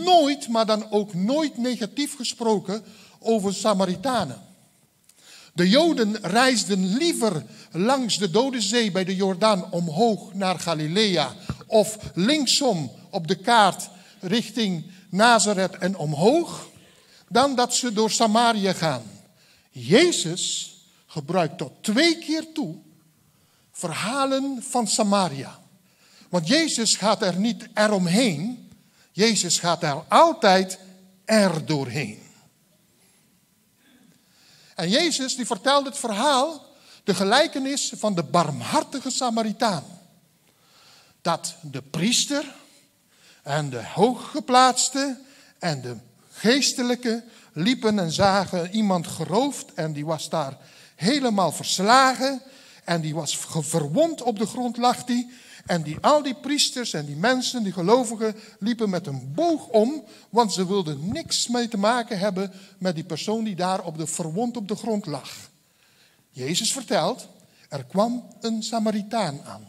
nooit, 0.03 0.47
maar 0.47 0.65
dan 0.65 0.91
ook 0.91 1.13
nooit 1.13 1.57
negatief 1.57 2.15
gesproken 2.15 2.83
over 3.19 3.53
Samaritanen. 3.53 4.41
De 5.53 5.69
Joden 5.69 6.17
reisden 6.21 6.97
liever 6.97 7.45
langs 7.71 8.17
de 8.17 8.29
Dode 8.29 8.61
Zee 8.61 8.91
bij 8.91 9.03
de 9.03 9.15
Jordaan 9.15 9.71
omhoog 9.71 10.33
naar 10.33 10.59
Galilea 10.59 11.33
of 11.67 11.97
linksom 12.13 12.91
op 13.09 13.27
de 13.27 13.35
kaart 13.35 13.89
richting 14.19 14.91
Nazareth 15.09 15.77
en 15.77 15.97
omhoog, 15.97 16.69
dan 17.29 17.55
dat 17.55 17.75
ze 17.75 17.93
door 17.93 18.11
Samaria 18.11 18.73
gaan. 18.73 19.03
Jezus 19.69 20.75
gebruikt 21.05 21.57
tot 21.57 21.71
twee 21.81 22.17
keer 22.17 22.51
toe 22.53 22.85
verhalen 23.77 24.63
van 24.69 24.87
Samaria. 24.87 25.59
Want 26.29 26.47
Jezus 26.47 26.95
gaat 26.95 27.21
er 27.21 27.35
niet 27.35 27.67
eromheen, 27.73 28.71
Jezus 29.11 29.59
gaat 29.59 29.83
er 29.83 30.03
altijd 30.07 30.79
er 31.25 31.65
doorheen. 31.65 32.21
En 34.75 34.89
Jezus 34.89 35.35
die 35.35 35.45
vertelt 35.45 35.85
het 35.85 35.97
verhaal, 35.97 36.65
de 37.03 37.15
gelijkenis 37.15 37.93
van 37.95 38.15
de 38.15 38.23
barmhartige 38.23 39.09
Samaritaan. 39.09 39.83
Dat 41.21 41.55
de 41.61 41.81
priester 41.81 42.55
en 43.43 43.69
de 43.69 43.85
hooggeplaatste 43.85 45.19
en 45.59 45.81
de 45.81 45.97
geestelijke 46.31 47.23
liepen 47.53 47.99
en 47.99 48.11
zagen 48.11 48.71
iemand 48.71 49.07
geroofd 49.07 49.73
en 49.73 49.93
die 49.93 50.05
was 50.05 50.29
daar 50.29 50.57
helemaal 50.95 51.51
verslagen 51.51 52.41
en 52.87 53.01
die 53.01 53.15
was 53.15 53.37
verwond 53.47 54.21
op 54.21 54.39
de 54.39 54.45
grond 54.45 54.77
lag 54.77 55.03
die. 55.03 55.31
En 55.65 55.81
die, 55.81 55.97
al 56.01 56.23
die 56.23 56.35
priesters 56.35 56.93
en 56.93 57.05
die 57.05 57.15
mensen, 57.15 57.63
die 57.63 57.73
gelovigen, 57.73 58.35
liepen 58.59 58.89
met 58.89 59.07
een 59.07 59.31
boog 59.33 59.67
om, 59.67 60.03
want 60.29 60.53
ze 60.53 60.67
wilden 60.67 61.11
niks 61.11 61.47
mee 61.47 61.67
te 61.67 61.77
maken 61.77 62.19
hebben 62.19 62.51
met 62.77 62.95
die 62.95 63.03
persoon 63.03 63.43
die 63.43 63.55
daar 63.55 63.83
op 63.83 63.97
de, 63.97 64.07
verwond 64.07 64.57
op 64.57 64.67
de 64.67 64.75
grond 64.75 65.05
lag. 65.05 65.29
Jezus 66.29 66.71
vertelt, 66.71 67.27
er 67.69 67.83
kwam 67.83 68.27
een 68.41 68.63
Samaritaan 68.63 69.41
aan. 69.45 69.67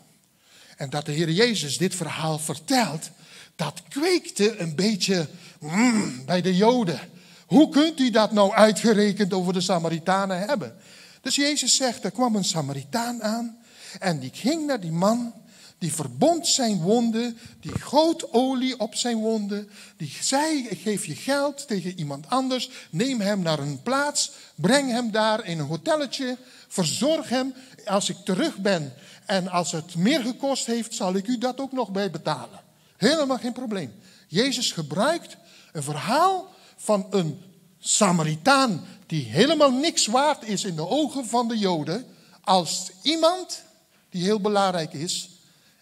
En 0.77 0.91
dat 0.91 1.07
de 1.07 1.13
Heer 1.13 1.31
Jezus 1.31 1.79
dit 1.79 1.95
verhaal 1.95 2.39
vertelt, 2.39 3.11
dat 3.57 3.83
kweekte 3.89 4.59
een 4.59 4.75
beetje 4.75 5.29
mm, 5.61 6.25
bij 6.25 6.41
de 6.41 6.57
Joden. 6.57 7.01
Hoe 7.47 7.69
kunt 7.69 8.01
u 8.01 8.11
dat 8.11 8.33
nou 8.33 8.53
uitgerekend 8.53 9.33
over 9.33 9.53
de 9.53 9.61
Samaritanen 9.61 10.39
hebben? 10.39 10.77
Dus 11.21 11.37
Jezus 11.37 11.77
zegt, 11.77 12.05
er 12.05 12.11
kwam 12.11 12.37
een 12.37 12.45
Samaritaan 12.45 13.23
aan 13.23 13.59
en 13.99 14.19
die 14.19 14.31
ging 14.33 14.67
naar 14.67 14.81
die 14.81 14.93
man, 14.93 15.35
die 15.79 15.93
verbond 15.93 16.47
zijn 16.47 16.81
wonden, 16.81 17.39
die 17.61 17.81
goot 17.81 18.33
olie 18.33 18.79
op 18.79 18.95
zijn 18.95 19.17
wonden, 19.17 19.69
die 19.97 20.17
zei, 20.21 20.67
ik 20.69 20.81
geef 20.81 21.05
je 21.05 21.15
geld 21.15 21.69
tegen 21.69 21.99
iemand 21.99 22.29
anders, 22.29 22.71
neem 22.91 23.21
hem 23.21 23.41
naar 23.41 23.59
een 23.59 23.83
plaats, 23.83 24.31
breng 24.55 24.91
hem 24.91 25.11
daar 25.11 25.45
in 25.45 25.59
een 25.59 25.67
hotelletje, 25.67 26.37
verzorg 26.69 27.29
hem, 27.29 27.55
als 27.85 28.09
ik 28.09 28.17
terug 28.25 28.57
ben 28.57 28.93
en 29.27 29.49
als 29.49 29.73
het 29.73 29.95
meer 29.95 30.21
gekost 30.21 30.67
heeft, 30.67 30.95
zal 30.95 31.15
ik 31.15 31.27
u 31.27 31.39
dat 31.39 31.61
ook 31.61 31.73
nog 31.73 31.91
bij 31.91 32.11
betalen. 32.11 32.61
Helemaal 32.97 33.39
geen 33.39 33.53
probleem. 33.53 33.93
Jezus 34.29 34.73
gebruikt 34.73 35.37
een 35.73 35.83
verhaal 35.83 36.49
van 36.77 37.07
een 37.11 37.41
Samaritaan 37.79 38.85
die 39.09 39.25
helemaal 39.25 39.71
niks 39.71 40.07
waard 40.07 40.45
is 40.45 40.65
in 40.65 40.77
de 40.77 40.89
ogen 40.89 41.27
van 41.27 41.49
de 41.49 41.59
Joden, 41.59 42.07
als 42.41 42.91
iemand 43.03 43.63
die 44.11 44.23
heel 44.23 44.41
belangrijk 44.41 44.93
is. 44.93 45.31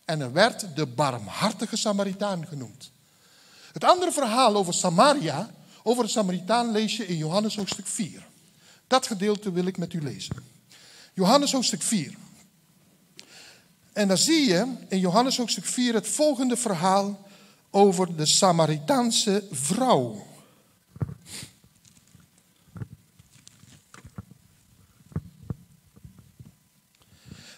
En 0.05 0.21
er 0.21 0.33
werd 0.33 0.67
de 0.75 0.87
barmhartige 0.87 1.77
Samaritaan 1.77 2.47
genoemd. 2.47 2.91
Het 3.73 3.85
andere 3.85 4.12
verhaal 4.12 4.57
over 4.57 4.75
Samaria, 4.75 5.51
over 5.83 6.05
de 6.05 6.11
Samaritaan, 6.11 6.71
lees 6.71 6.97
je 6.97 7.07
in 7.07 7.17
Johannes 7.17 7.57
hoofdstuk 7.57 7.87
4. 7.87 8.27
Dat 8.87 9.07
gedeelte 9.07 9.53
wil 9.53 9.67
ik 9.67 9.79
met 9.79 9.93
u 9.93 10.03
lezen. 10.03 10.37
Johannes 11.15 11.53
hoofdstuk 11.53 11.83
4. 11.83 12.15
En 13.93 14.09
dan 14.09 14.19
zie 14.19 14.49
je 14.49 14.75
in 14.89 14.99
Johannes 14.99 15.37
hoofdstuk 15.37 15.65
4 15.65 15.95
het 15.95 16.09
volgende 16.09 16.57
verhaal 16.57 17.29
over 17.71 18.17
de 18.17 18.27
Samaritaanse 18.27 19.45
vrouw. 19.51 20.27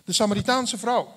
De 0.09 0.15
Samaritaanse 0.15 0.79
vrouw. 0.79 1.17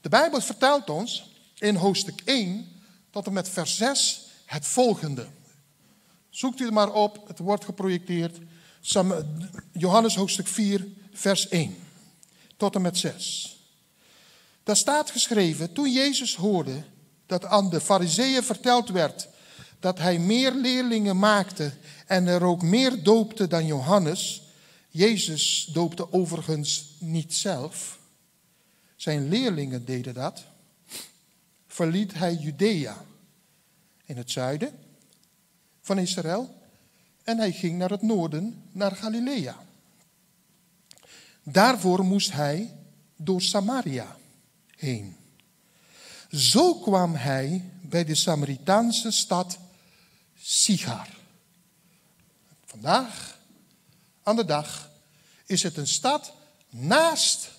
De 0.00 0.08
Bijbel 0.08 0.40
vertelt 0.40 0.90
ons 0.90 1.30
in 1.58 1.74
hoofdstuk 1.74 2.20
1 2.24 2.82
tot 3.10 3.26
en 3.26 3.32
met 3.32 3.48
vers 3.48 3.76
6 3.76 4.26
het 4.44 4.66
volgende. 4.66 5.26
Zoekt 6.30 6.60
u 6.60 6.64
het 6.64 6.74
maar 6.74 6.92
op, 6.92 7.28
het 7.28 7.38
wordt 7.38 7.64
geprojecteerd. 7.64 8.38
Johannes 9.72 10.14
hoofdstuk 10.14 10.46
4, 10.46 10.86
vers 11.12 11.48
1 11.48 11.76
tot 12.56 12.74
en 12.74 12.82
met 12.82 12.98
6. 12.98 13.56
Daar 14.62 14.76
staat 14.76 15.10
geschreven, 15.10 15.72
toen 15.72 15.92
Jezus 15.92 16.34
hoorde 16.34 16.84
dat 17.26 17.44
aan 17.44 17.70
de 17.70 17.80
fariseeën 17.80 18.42
verteld 18.42 18.88
werd 18.88 19.28
dat 19.80 19.98
hij 19.98 20.18
meer 20.18 20.52
leerlingen 20.52 21.18
maakte 21.18 21.72
en 22.06 22.26
er 22.26 22.44
ook 22.44 22.62
meer 22.62 23.02
doopte 23.02 23.46
dan 23.46 23.66
Johannes. 23.66 24.41
Jezus 24.92 25.68
doopte 25.72 26.12
overigens 26.12 26.94
niet 26.98 27.34
zelf. 27.34 27.98
Zijn 28.96 29.28
leerlingen 29.28 29.84
deden 29.84 30.14
dat. 30.14 30.44
Verliet 31.66 32.14
hij 32.14 32.34
Judea 32.34 33.04
in 34.04 34.16
het 34.16 34.30
zuiden 34.30 34.78
van 35.80 35.98
Israël 35.98 36.54
en 37.24 37.38
hij 37.38 37.52
ging 37.52 37.78
naar 37.78 37.90
het 37.90 38.02
noorden, 38.02 38.62
naar 38.72 38.96
Galilea. 38.96 39.64
Daarvoor 41.42 42.04
moest 42.04 42.32
hij 42.32 42.74
door 43.16 43.42
Samaria 43.42 44.16
heen. 44.76 45.16
Zo 46.30 46.74
kwam 46.74 47.14
hij 47.14 47.70
bij 47.80 48.04
de 48.04 48.14
Samaritaanse 48.14 49.10
stad 49.10 49.58
Sigar. 50.36 51.08
Vandaag, 52.64 53.38
aan 54.22 54.36
de 54.36 54.44
dag, 54.44 54.90
is 55.46 55.62
het 55.62 55.76
een 55.76 55.86
stad 55.86 56.32
naast 56.70 57.50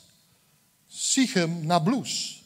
Sichem 0.87 1.65
Nablus. 1.65 2.43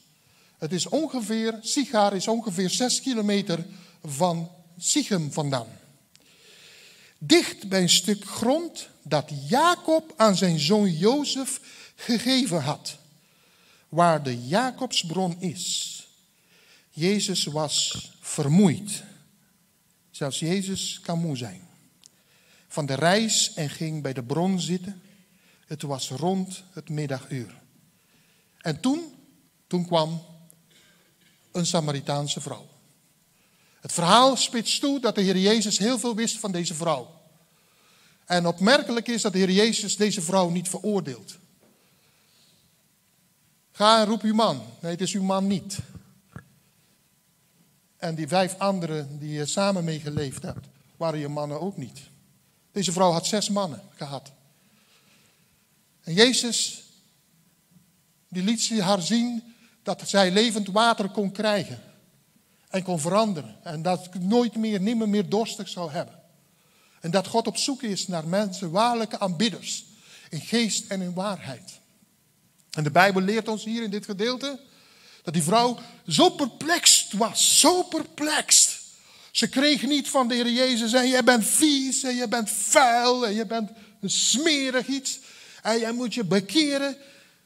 Het 0.58 0.72
is 0.72 0.86
ongeveer, 0.86 1.58
Sigar 1.62 2.16
is 2.16 2.28
ongeveer 2.28 2.70
zes 2.70 3.02
kilometer 3.02 3.66
van 4.04 4.52
Sichem 4.78 5.32
vandaan. 5.32 5.68
Dicht 7.18 7.70
bij 7.70 7.82
een 7.82 7.90
stuk 7.90 8.26
grond 8.26 8.90
dat 9.02 9.32
Jacob 9.48 10.14
aan 10.16 10.36
zijn 10.36 10.60
zoon 10.60 10.92
Jozef 10.92 11.60
gegeven 11.96 12.62
had, 12.62 12.98
waar 13.90 14.24
de 14.24 14.48
Jacobsbron 14.48 15.42
is. 15.42 15.94
Jezus 16.90 17.46
was 17.46 18.10
vermoeid. 18.22 19.04
Zelfs 20.12 20.40
Jezus 20.40 21.00
kan 21.02 21.20
moe 21.20 21.38
zijn. 21.38 21.68
Van 22.68 22.86
de 22.86 22.94
reis 22.94 23.54
en 23.54 23.70
ging 23.70 24.02
bij 24.02 24.14
de 24.14 24.24
bron 24.24 24.60
zitten. 24.60 25.02
Het 25.66 25.82
was 25.82 26.10
rond 26.10 26.64
het 26.72 26.90
middaguur. 26.90 27.62
En 28.58 28.80
toen, 28.80 29.14
toen 29.68 29.86
kwam 29.86 30.26
een 31.52 31.66
Samaritaanse 31.66 32.42
vrouw. 32.42 32.68
Het 33.82 33.92
verhaal 33.92 34.36
spitst 34.36 34.82
toe 34.82 35.00
dat 35.00 35.16
de 35.16 35.22
Heer 35.22 35.38
Jezus 35.38 35.78
heel 35.78 36.00
veel 36.00 36.16
wist 36.16 36.38
van 36.38 36.52
deze 36.52 36.74
vrouw. 36.74 37.16
En 38.26 38.48
opmerkelijk 38.48 39.08
is 39.08 39.22
dat 39.22 39.32
de 39.32 39.38
Heer 39.38 39.52
Jezus 39.52 39.96
deze 39.96 40.22
vrouw 40.22 40.50
niet 40.50 40.70
veroordeelt. 40.70 41.38
Ga 43.72 44.00
en 44.00 44.06
roep 44.06 44.22
uw 44.22 44.34
man. 44.34 44.62
Nee, 44.80 44.92
het 44.92 45.02
is 45.02 45.14
uw 45.14 45.24
man 45.24 45.48
niet. 45.48 45.78
En 47.98 48.16
die 48.16 48.28
vijf 48.28 48.58
anderen 48.58 49.20
die 49.20 49.32
je 49.32 49.46
samen 49.46 49.84
mee 49.84 50.00
geleefd 50.00 50.42
hebt, 50.44 50.68
waren 50.98 51.20
je 51.20 51.28
mannen 51.28 51.62
ook 51.62 51.78
niet. 51.78 52.00
Deze 52.78 52.92
vrouw 52.92 53.12
had 53.12 53.28
zes 53.28 53.50
mannen 53.50 53.82
gehad. 53.96 54.32
En 56.04 56.14
Jezus, 56.14 56.84
die 58.28 58.44
liet 58.44 58.80
haar 58.80 59.02
zien 59.02 59.56
dat 59.84 60.02
zij 60.06 60.32
levend 60.32 60.68
water 60.68 61.10
kon 61.10 61.32
krijgen. 61.32 61.84
En 62.70 62.84
kon 62.84 63.00
veranderen. 63.00 63.56
En 63.64 63.82
dat 63.82 64.06
ik 64.06 64.20
nooit 64.20 64.56
meer, 64.56 64.82
nimmer 64.82 65.10
meer 65.10 65.30
dorstig 65.30 65.70
zou 65.70 65.92
hebben. 65.92 66.24
En 67.00 67.12
dat 67.12 67.28
God 67.28 67.48
op 67.48 67.58
zoek 67.58 67.82
is 67.82 68.08
naar 68.08 68.28
mensen, 68.28 68.72
waarlijke 68.72 69.20
aanbidders. 69.20 69.86
In 70.30 70.42
geest 70.42 70.92
en 70.92 71.02
in 71.02 71.14
waarheid. 71.14 71.80
En 72.72 72.84
de 72.84 72.92
Bijbel 72.92 73.22
leert 73.22 73.48
ons 73.48 73.64
hier 73.64 73.84
in 73.84 73.92
dit 73.92 74.06
gedeelte 74.06 74.60
dat 75.24 75.34
die 75.34 75.44
vrouw 75.44 75.80
zo 76.08 76.30
perplext 76.30 77.14
was, 77.14 77.60
zo 77.60 77.84
perplext. 77.84 78.77
Ze 79.38 79.48
kreeg 79.48 79.82
niet 79.82 80.10
van 80.10 80.28
de 80.28 80.36
Heer 80.36 80.52
Jezus 80.52 80.94
en 80.94 81.08
jij 81.08 81.24
bent 81.24 81.46
vies 81.46 82.04
en 82.04 82.16
je 82.16 82.28
bent 82.28 82.50
vuil 82.50 83.28
en 83.28 83.34
je 83.34 83.46
bent 83.46 83.70
een 84.02 84.10
smerig 84.10 84.88
iets 84.88 85.20
en 85.62 85.80
jij 85.80 85.92
moet 85.92 86.14
je 86.14 86.24
bekeren. 86.24 86.98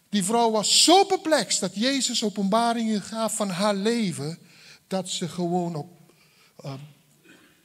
Die 0.10 0.24
vrouw 0.24 0.52
was 0.52 0.84
zo 0.84 1.04
perplext 1.04 1.60
dat 1.60 1.72
Jezus 1.74 2.24
openbaringen 2.24 3.02
gaf 3.02 3.36
van 3.36 3.50
haar 3.50 3.76
leven 3.76 4.40
dat 4.88 5.10
ze 5.10 5.28
gewoon 5.28 5.76
op 5.76 5.90
uh, 6.66 6.74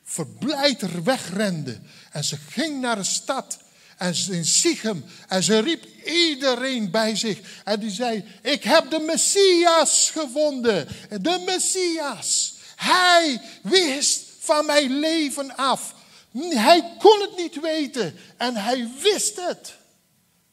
verblijd 0.05 0.83
er 0.83 1.03
wegrende. 1.03 1.79
En 2.11 2.25
ze 2.25 2.37
ging 2.37 2.81
naar 2.81 2.97
de 2.97 3.05
stad 3.05 3.59
en 3.97 4.15
in 4.31 4.45
Sichem. 4.45 5.05
En 5.29 5.43
ze 5.43 5.59
riep 5.59 5.85
iedereen 6.05 6.91
bij 6.91 7.17
zich. 7.17 7.41
En 7.65 7.81
die 7.81 7.91
zei, 7.91 8.25
ik 8.43 8.65
heb 8.65 8.91
de 8.91 8.99
Messias 8.99 10.11
gevonden. 10.11 10.89
De 11.21 11.43
Messias. 11.47 12.56
Hij 12.77 13.41
wist 13.63 14.31
van 14.39 14.67
mijn 14.67 14.99
leven 14.99 15.57
af. 15.57 15.95
Hij 16.39 16.97
kon 16.99 17.21
het 17.21 17.37
niet 17.37 17.61
weten. 17.61 18.15
En 18.37 18.57
hij 18.57 18.91
wist 19.03 19.37
het. 19.37 19.77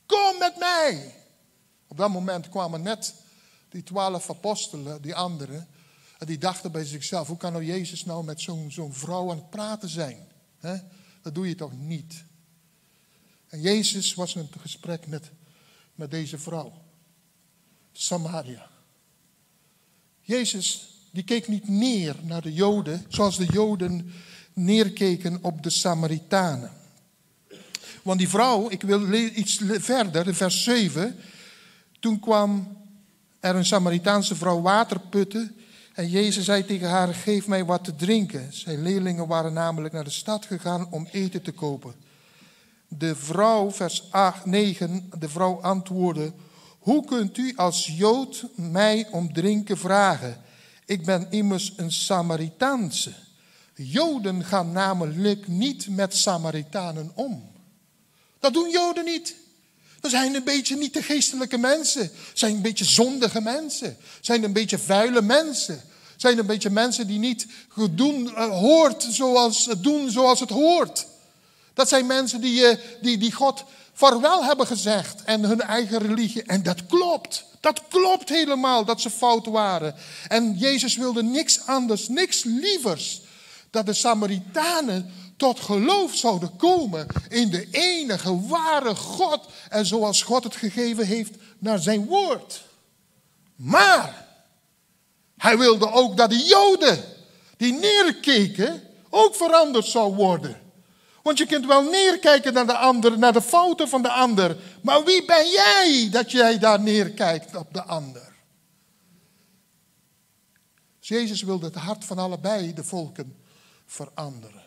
Kom 0.06 0.38
met 0.40 0.58
mij. 0.58 1.16
Op 1.88 1.98
dat 1.98 2.10
moment 2.10 2.50
kwamen 2.50 2.82
net 2.82 3.14
die 3.70 3.84
twaalf 3.84 4.30
apostelen, 4.30 5.02
die 5.02 5.16
anderen. 5.16 5.68
En 6.18 6.26
die 6.26 6.38
dachten 6.38 6.72
bij 6.72 6.86
zichzelf, 6.86 7.28
hoe 7.28 7.38
kan 7.38 7.52
nou 7.52 7.66
Jezus 7.66 8.06
nou 8.06 8.24
met 8.24 8.42
zo'n 8.68 8.94
vrouw 8.94 9.32
aan 9.32 9.38
het 9.38 9.50
praten 9.50 9.90
zijn? 9.90 10.28
Dat 11.22 11.36
doe 11.36 11.48
je 11.48 11.56
toch 11.56 11.74
niet? 11.74 12.24
En 13.48 13.62
Jezus 13.62 14.14
was 14.14 14.36
in 14.36 14.42
een 14.42 14.62
gesprek 14.62 15.08
met, 15.08 15.32
met 15.96 16.12
deze 16.12 16.38
vrouw. 16.38 16.74
Samaria. 17.92 18.70
Jezus 20.22 20.93
die 21.14 21.24
keek 21.24 21.48
niet 21.48 21.68
neer 21.68 22.16
naar 22.22 22.42
de 22.42 22.54
Joden 22.54 23.06
zoals 23.08 23.38
de 23.38 23.46
Joden 23.46 24.12
neerkeken 24.54 25.40
op 25.42 25.64
de 25.64 25.70
Samaritanen. 25.70 26.72
Want 28.02 28.20
die 28.20 28.30
vrouw, 28.30 28.70
ik 28.70 28.82
wil 28.82 29.14
iets 29.14 29.62
verder, 29.68 30.36
vers 30.36 30.64
7. 30.64 31.16
Toen 32.00 32.20
kwam 32.20 32.78
er 33.40 33.56
een 33.56 33.66
Samaritaanse 33.66 34.36
vrouw 34.36 34.62
water 34.62 35.00
putten. 35.00 35.56
En 35.94 36.10
Jezus 36.10 36.46
zei 36.46 36.66
tegen 36.66 36.90
haar: 36.90 37.14
Geef 37.14 37.48
mij 37.48 37.66
wat 37.66 37.84
te 37.84 37.96
drinken. 37.96 38.54
Zijn 38.54 38.82
leerlingen 38.82 39.28
waren 39.28 39.54
namelijk 39.54 39.94
naar 39.94 40.04
de 40.04 40.10
stad 40.10 40.46
gegaan 40.46 40.88
om 40.92 41.08
eten 41.12 41.42
te 41.42 41.52
kopen. 41.52 41.94
De 42.88 43.16
vrouw, 43.16 43.72
vers 43.72 44.12
8, 44.12 44.46
9, 44.46 45.10
de 45.20 45.30
vrouw 45.30 45.62
antwoordde: 45.62 46.34
Hoe 46.80 47.06
kunt 47.06 47.38
u 47.38 47.54
als 47.56 47.88
Jood 47.98 48.46
mij 48.56 49.08
om 49.12 49.34
drinken 49.34 49.78
vragen? 49.78 50.43
Ik 50.94 51.06
ben 51.06 51.28
immers 51.30 51.74
een 51.76 51.92
Samaritaanse. 51.92 53.14
Joden 53.76 54.44
gaan 54.44 54.72
namelijk 54.72 55.48
niet 55.48 55.88
met 55.90 56.16
Samaritanen 56.16 57.12
om. 57.16 57.52
Dat 58.40 58.54
doen 58.54 58.70
Joden 58.70 59.06
niet. 59.06 59.36
Dat 60.00 60.12
zijn 60.12 60.36
een 60.36 60.44
beetje 60.44 60.76
niet 60.76 60.94
de 60.94 61.02
geestelijke 61.02 61.58
mensen. 61.58 62.12
Zijn 62.34 62.56
een 62.56 62.62
beetje 62.62 62.86
zondige 62.86 63.42
mensen. 63.42 63.98
Zijn 64.22 64.44
een 64.44 64.54
beetje 64.54 64.78
vuile 64.78 65.22
mensen. 65.22 65.82
Zijn 66.18 66.38
een 66.38 66.46
beetje 66.46 66.70
mensen 66.70 67.08
die 67.08 67.20
niet 67.20 67.48
doen, 67.92 68.26
uh, 68.26 68.50
hoort 68.50 69.08
zoals, 69.10 69.70
doen 69.78 70.12
zoals 70.12 70.40
het 70.40 70.50
hoort. 70.50 71.06
Dat 71.74 71.90
zijn 71.90 72.06
mensen 72.06 72.42
die, 72.42 72.62
uh, 72.62 72.78
die, 73.02 73.18
die 73.18 73.32
God 73.32 73.64
vaarwel 73.94 74.46
hebben 74.46 74.68
gezegd 74.68 75.24
en 75.24 75.44
hun 75.44 75.62
eigen 75.62 76.00
religie. 76.00 76.44
En 76.44 76.64
dat 76.64 76.86
klopt. 76.86 77.46
Dat 77.60 77.82
klopt 77.88 78.30
helemaal 78.30 78.86
dat 78.86 79.02
ze 79.02 79.10
fout 79.10 79.46
waren. 79.46 79.96
En 80.28 80.58
Jezus 80.58 80.96
wilde 80.96 81.24
niks 81.24 81.66
anders, 81.66 82.08
niks 82.08 82.44
lievers. 82.44 83.22
Dat 83.70 83.86
de 83.86 83.94
Samaritanen 83.94 85.12
tot 85.38 85.60
geloof 85.60 86.16
zouden 86.16 86.56
komen 86.56 87.08
in 87.30 87.50
de 87.50 87.68
enige 87.72 88.48
ware 88.48 88.96
God. 88.96 89.46
En 89.70 89.86
zoals 89.86 90.22
God 90.22 90.44
het 90.44 90.56
gegeven 90.56 91.06
heeft 91.06 91.36
naar 91.60 91.80
zijn 91.80 92.06
woord. 92.06 92.64
Maar 93.56 94.28
hij 95.38 95.58
wilde 95.58 95.92
ook 95.92 96.18
dat 96.18 96.30
de 96.30 96.46
Joden 96.46 97.04
die 97.58 97.74
neerkeken 97.74 98.84
ook 99.10 99.36
veranderd 99.36 99.86
zou 99.86 100.16
worden. 100.16 100.63
Want 101.24 101.38
je 101.38 101.46
kunt 101.46 101.66
wel 101.66 101.90
neerkijken 101.90 102.54
naar 102.54 102.66
de 102.66 102.78
ander, 102.78 103.18
naar 103.18 103.34
de 103.34 103.42
fouten 103.42 103.90
van 103.90 104.02
de 104.02 104.12
ander. 104.12 104.58
Maar 104.82 105.04
wie 105.04 105.26
ben 105.26 105.50
jij 105.50 106.08
dat 106.12 106.32
jij 106.32 106.60
daar 106.60 106.82
neerkijkt 106.82 107.56
op 107.56 107.74
de 107.74 107.84
ander? 107.84 108.34
Dus 111.00 111.08
Jezus 111.08 111.42
wilde 111.42 111.66
het 111.66 111.76
hart 111.76 112.06
van 112.06 112.18
allebei 112.18 112.74
de 112.74 112.84
volken 112.84 113.36
veranderen. 113.86 114.62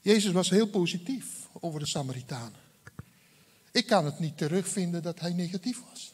Jezus 0.00 0.32
was 0.32 0.50
heel 0.50 0.66
positief 0.66 1.48
over 1.60 1.80
de 1.80 1.86
Samaritanen. 1.86 2.60
Ik 3.72 3.86
kan 3.86 4.04
het 4.04 4.18
niet 4.18 4.38
terugvinden 4.38 5.02
dat 5.02 5.20
hij 5.20 5.32
negatief 5.32 5.82
was. 5.90 6.12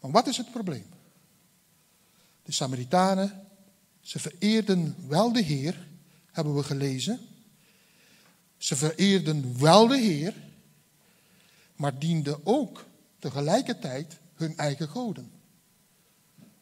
Maar 0.00 0.10
wat 0.10 0.26
is 0.26 0.36
het 0.36 0.50
probleem? 0.50 0.86
De 2.42 2.52
Samaritanen 2.52 3.49
ze 4.00 4.18
vereerden 4.18 4.96
wel 5.08 5.32
de 5.32 5.42
Heer, 5.42 5.86
hebben 6.32 6.54
we 6.54 6.62
gelezen. 6.62 7.20
Ze 8.56 8.76
vereerden 8.76 9.60
wel 9.60 9.86
de 9.86 9.98
Heer, 9.98 10.34
maar 11.76 11.98
dienden 11.98 12.46
ook 12.46 12.84
tegelijkertijd 13.18 14.16
hun 14.34 14.56
eigen 14.56 14.88
goden. 14.88 15.30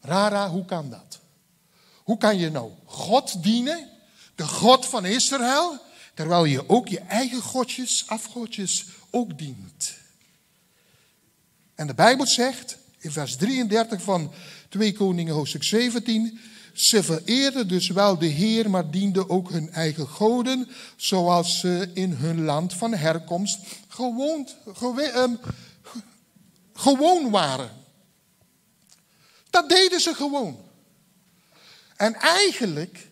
Rara, 0.01 0.49
hoe 0.49 0.65
kan 0.65 0.89
dat? 0.89 1.19
Hoe 2.03 2.17
kan 2.17 2.37
je 2.37 2.49
nou 2.49 2.71
God 2.85 3.43
dienen, 3.43 3.89
de 4.35 4.47
God 4.47 4.85
van 4.85 5.05
Israël, 5.05 5.81
terwijl 6.13 6.45
je 6.45 6.69
ook 6.69 6.87
je 6.87 6.99
eigen 6.99 7.41
godjes, 7.41 8.07
afgodjes 8.07 8.85
ook 9.09 9.37
dient? 9.37 9.97
En 11.75 11.87
de 11.87 11.93
Bijbel 11.93 12.27
zegt 12.27 12.77
in 12.97 13.11
vers 13.11 13.35
33 13.35 14.01
van 14.01 14.31
2 14.69 14.93
Koningen 14.93 15.33
hoofdstuk 15.33 15.63
17, 15.63 16.39
ze 16.79 17.03
vereerden 17.03 17.67
dus 17.67 17.87
wel 17.87 18.17
de 18.17 18.25
Heer, 18.25 18.69
maar 18.69 18.91
dienden 18.91 19.29
ook 19.29 19.49
hun 19.49 19.71
eigen 19.71 20.07
goden, 20.07 20.69
zoals 20.95 21.59
ze 21.59 21.91
in 21.93 22.11
hun 22.11 22.43
land 22.43 22.73
van 22.73 22.93
herkomst 22.93 23.59
gewoon, 23.87 24.47
ehm, 24.63 25.33
gewoon 26.73 27.29
waren. 27.29 27.69
Dat 29.49 29.69
deden 29.69 29.99
ze 29.99 30.13
gewoon. 30.13 30.59
En 31.95 32.15
eigenlijk 32.15 33.09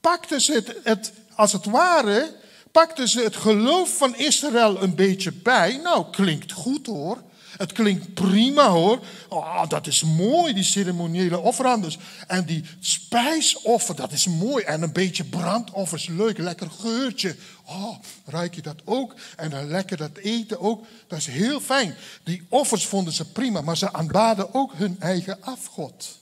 pakten 0.00 0.40
ze 0.40 0.52
het, 0.52 0.74
het, 0.82 1.12
als 1.34 1.52
het 1.52 1.64
ware, 1.64 2.36
pakten 2.72 3.08
ze 3.08 3.20
het 3.20 3.36
geloof 3.36 3.96
van 3.96 4.16
Israël 4.16 4.82
een 4.82 4.94
beetje 4.94 5.32
bij. 5.32 5.76
Nou, 5.76 6.10
klinkt 6.10 6.52
goed 6.52 6.86
hoor. 6.86 7.22
Het 7.58 7.72
klinkt 7.72 8.14
prima 8.14 8.68
hoor. 8.68 9.00
Oh, 9.28 9.68
dat 9.68 9.86
is 9.86 10.02
mooi, 10.02 10.52
die 10.52 10.62
ceremoniële 10.62 11.38
offerandes. 11.38 11.98
En 12.26 12.44
die 12.44 12.64
spijsoffer, 12.80 13.96
dat 13.96 14.12
is 14.12 14.26
mooi. 14.26 14.64
En 14.64 14.82
een 14.82 14.92
beetje 14.92 15.24
brandoffers, 15.24 16.06
leuk, 16.06 16.38
lekker 16.38 16.70
geurtje. 16.70 17.36
Oh, 17.64 17.98
ruik 18.26 18.54
je 18.54 18.62
dat 18.62 18.80
ook? 18.84 19.14
En 19.36 19.50
dan 19.50 19.68
lekker 19.68 19.96
dat 19.96 20.16
eten 20.16 20.60
ook. 20.60 20.86
Dat 21.06 21.18
is 21.18 21.26
heel 21.26 21.60
fijn. 21.60 21.94
Die 22.22 22.46
offers 22.48 22.86
vonden 22.86 23.12
ze 23.12 23.32
prima, 23.32 23.60
maar 23.60 23.76
ze 23.76 23.92
aanbaden 23.92 24.54
ook 24.54 24.72
hun 24.74 24.96
eigen 25.00 25.38
afgod. 25.40 26.18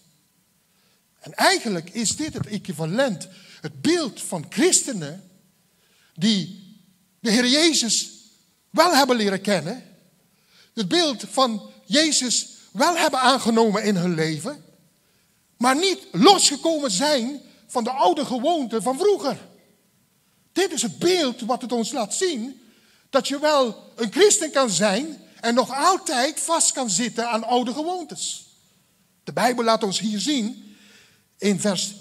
En 1.20 1.34
eigenlijk 1.34 1.90
is 1.90 2.16
dit 2.16 2.34
het 2.34 2.46
equivalent, 2.46 3.28
het 3.60 3.80
beeld 3.80 4.22
van 4.22 4.46
christenen 4.48 5.30
die 6.14 6.64
de 7.20 7.30
Heer 7.30 7.48
Jezus 7.48 8.10
wel 8.70 8.94
hebben 8.94 9.16
leren 9.16 9.40
kennen, 9.40 9.82
het 10.76 10.88
beeld 10.88 11.24
van 11.30 11.70
Jezus 11.84 12.48
wel 12.72 12.96
hebben 12.96 13.20
aangenomen 13.20 13.82
in 13.84 13.96
hun 13.96 14.14
leven, 14.14 14.64
maar 15.56 15.76
niet 15.76 16.06
losgekomen 16.12 16.90
zijn 16.90 17.40
van 17.66 17.84
de 17.84 17.90
oude 17.90 18.24
gewoonten 18.24 18.82
van 18.82 18.98
vroeger. 18.98 19.38
Dit 20.52 20.72
is 20.72 20.82
het 20.82 20.98
beeld 20.98 21.40
wat 21.40 21.62
het 21.62 21.72
ons 21.72 21.92
laat 21.92 22.14
zien 22.14 22.60
dat 23.10 23.28
je 23.28 23.38
wel 23.38 23.92
een 23.96 24.12
christen 24.12 24.50
kan 24.50 24.70
zijn 24.70 25.22
en 25.40 25.54
nog 25.54 25.74
altijd 25.76 26.40
vast 26.40 26.72
kan 26.72 26.90
zitten 26.90 27.30
aan 27.30 27.44
oude 27.44 27.72
gewoontes. 27.72 28.46
De 29.24 29.32
Bijbel 29.32 29.64
laat 29.64 29.82
ons 29.82 29.98
hier 29.98 30.20
zien 30.20 30.76
in 31.38 31.60
vers 31.60 31.94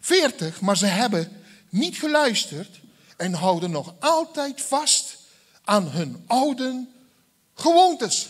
40, 0.00 0.60
maar 0.60 0.76
ze 0.76 0.86
hebben 0.86 1.42
niet 1.68 1.96
geluisterd 1.96 2.80
en 3.16 3.32
houden 3.32 3.70
nog 3.70 3.94
altijd 3.98 4.62
vast 4.62 5.16
aan 5.64 5.88
hun 5.88 6.24
oude 6.26 6.86
gewoontes. 7.60 8.28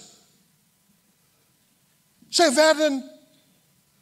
Zij 2.29 2.55
werden 2.55 3.11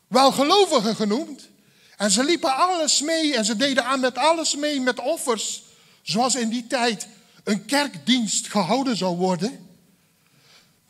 wel 0.07 0.33
gelovigen 0.33 0.97
genoemd. 0.97 1.49
En 1.97 2.11
ze 2.11 2.25
liepen 2.25 2.57
alles 2.57 3.01
mee 3.01 3.37
en 3.37 3.45
ze 3.45 3.57
deden 3.57 3.85
aan 3.85 4.01
met 4.01 4.19
alles 4.19 4.57
mee, 4.57 4.81
met 4.81 5.01
offers. 5.01 5.63
Zoals 6.03 6.35
in 6.35 6.49
die 6.49 6.67
tijd 6.67 7.07
een 7.45 7.65
kerkdienst 7.65 8.49
gehouden 8.49 8.97
zou 8.97 9.17
worden. 9.17 9.67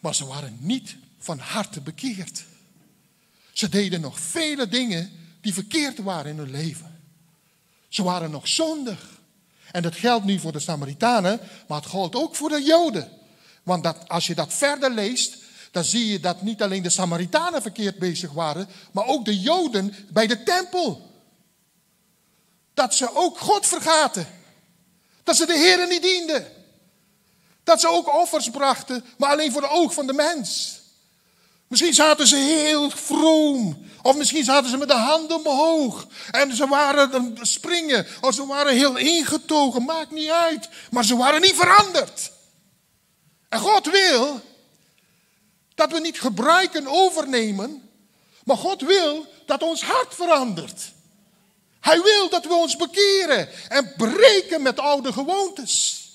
Maar 0.01 0.15
ze 0.15 0.27
waren 0.27 0.57
niet 0.61 0.97
van 1.19 1.39
harte 1.39 1.81
bekeerd. 1.81 2.45
Ze 3.53 3.69
deden 3.69 4.01
nog 4.01 4.21
vele 4.21 4.69
dingen 4.69 5.13
die 5.41 5.55
verkeerd 5.55 5.99
waren 5.99 6.31
in 6.31 6.39
hun 6.39 6.51
leven. 6.51 7.01
Ze 7.89 8.03
waren 8.03 8.31
nog 8.31 8.49
zondig. 8.49 9.21
En 9.73 9.83
dat 9.83 9.95
geldt 9.95 10.25
nu 10.25 10.39
voor 10.39 10.53
de 10.53 10.61
Samaritanen, 10.61 11.41
maar 11.69 11.81
het 11.81 11.91
geldt 11.91 12.17
ook 12.17 12.37
voor 12.37 12.49
de 12.49 12.63
Joden. 12.63 13.18
Want 13.69 13.83
dat, 13.83 13.97
als 14.07 14.27
je 14.27 14.35
dat 14.35 14.53
verder 14.53 14.91
leest, 14.91 15.37
dan 15.71 15.85
zie 15.85 16.07
je 16.07 16.21
dat 16.21 16.43
niet 16.43 16.63
alleen 16.63 16.83
de 16.83 16.91
Samaritanen 16.91 17.63
verkeerd 17.63 17.99
bezig 17.99 18.33
waren, 18.33 18.69
maar 18.93 19.07
ook 19.07 19.25
de 19.25 19.41
Joden 19.41 19.95
bij 20.11 20.27
de 20.27 20.43
tempel. 20.43 21.11
Dat 22.75 22.95
ze 22.95 23.15
ook 23.15 23.39
God 23.39 23.67
vergaten. 23.67 24.29
Dat 25.23 25.37
ze 25.37 25.47
de 25.47 25.59
Heeren 25.59 25.89
niet 25.89 26.03
dienden. 26.03 26.47
Dat 27.65 27.81
ze 27.81 27.89
ook 27.89 28.15
offers 28.15 28.51
brachten, 28.51 29.05
maar 29.19 29.31
alleen 29.31 29.53
voor 29.53 29.61
de 29.61 29.71
oog 29.71 29.95
van 29.95 30.07
de 30.07 30.13
mens. 30.13 30.81
Misschien 31.67 31.95
zaten 31.95 32.27
ze 32.27 32.37
heel 32.37 32.91
vroom. 32.91 33.87
Of 34.03 34.17
misschien 34.17 34.45
zaten 34.45 34.71
ze 34.71 34.77
met 34.77 34.89
de 34.89 34.95
handen 34.95 35.37
omhoog. 35.37 36.07
En 36.31 36.57
ze 36.57 36.67
waren 36.67 37.39
springen. 37.41 38.07
Of 38.21 38.35
ze 38.35 38.47
waren 38.47 38.75
heel 38.75 38.97
ingetogen. 38.97 39.85
Maakt 39.85 40.11
niet 40.11 40.31
uit. 40.31 40.69
Maar 40.91 41.05
ze 41.05 41.17
waren 41.17 41.41
niet 41.41 41.55
veranderd. 41.55 42.37
En 43.49 43.59
God 43.59 43.91
wil 43.91 44.41
dat 45.75 45.93
we 45.93 46.01
niet 46.01 46.21
gebruiken 46.21 46.87
overnemen, 46.87 47.91
maar 48.45 48.57
God 48.57 48.81
wil 48.81 49.27
dat 49.47 49.63
ons 49.63 49.83
hart 49.83 50.15
verandert. 50.15 50.93
Hij 51.81 52.03
wil 52.03 52.29
dat 52.29 52.45
we 52.45 52.55
ons 52.55 52.77
bekeren 52.77 53.49
en 53.69 53.93
breken 53.97 54.63
met 54.63 54.79
oude 54.79 55.13
gewoontes. 55.13 56.07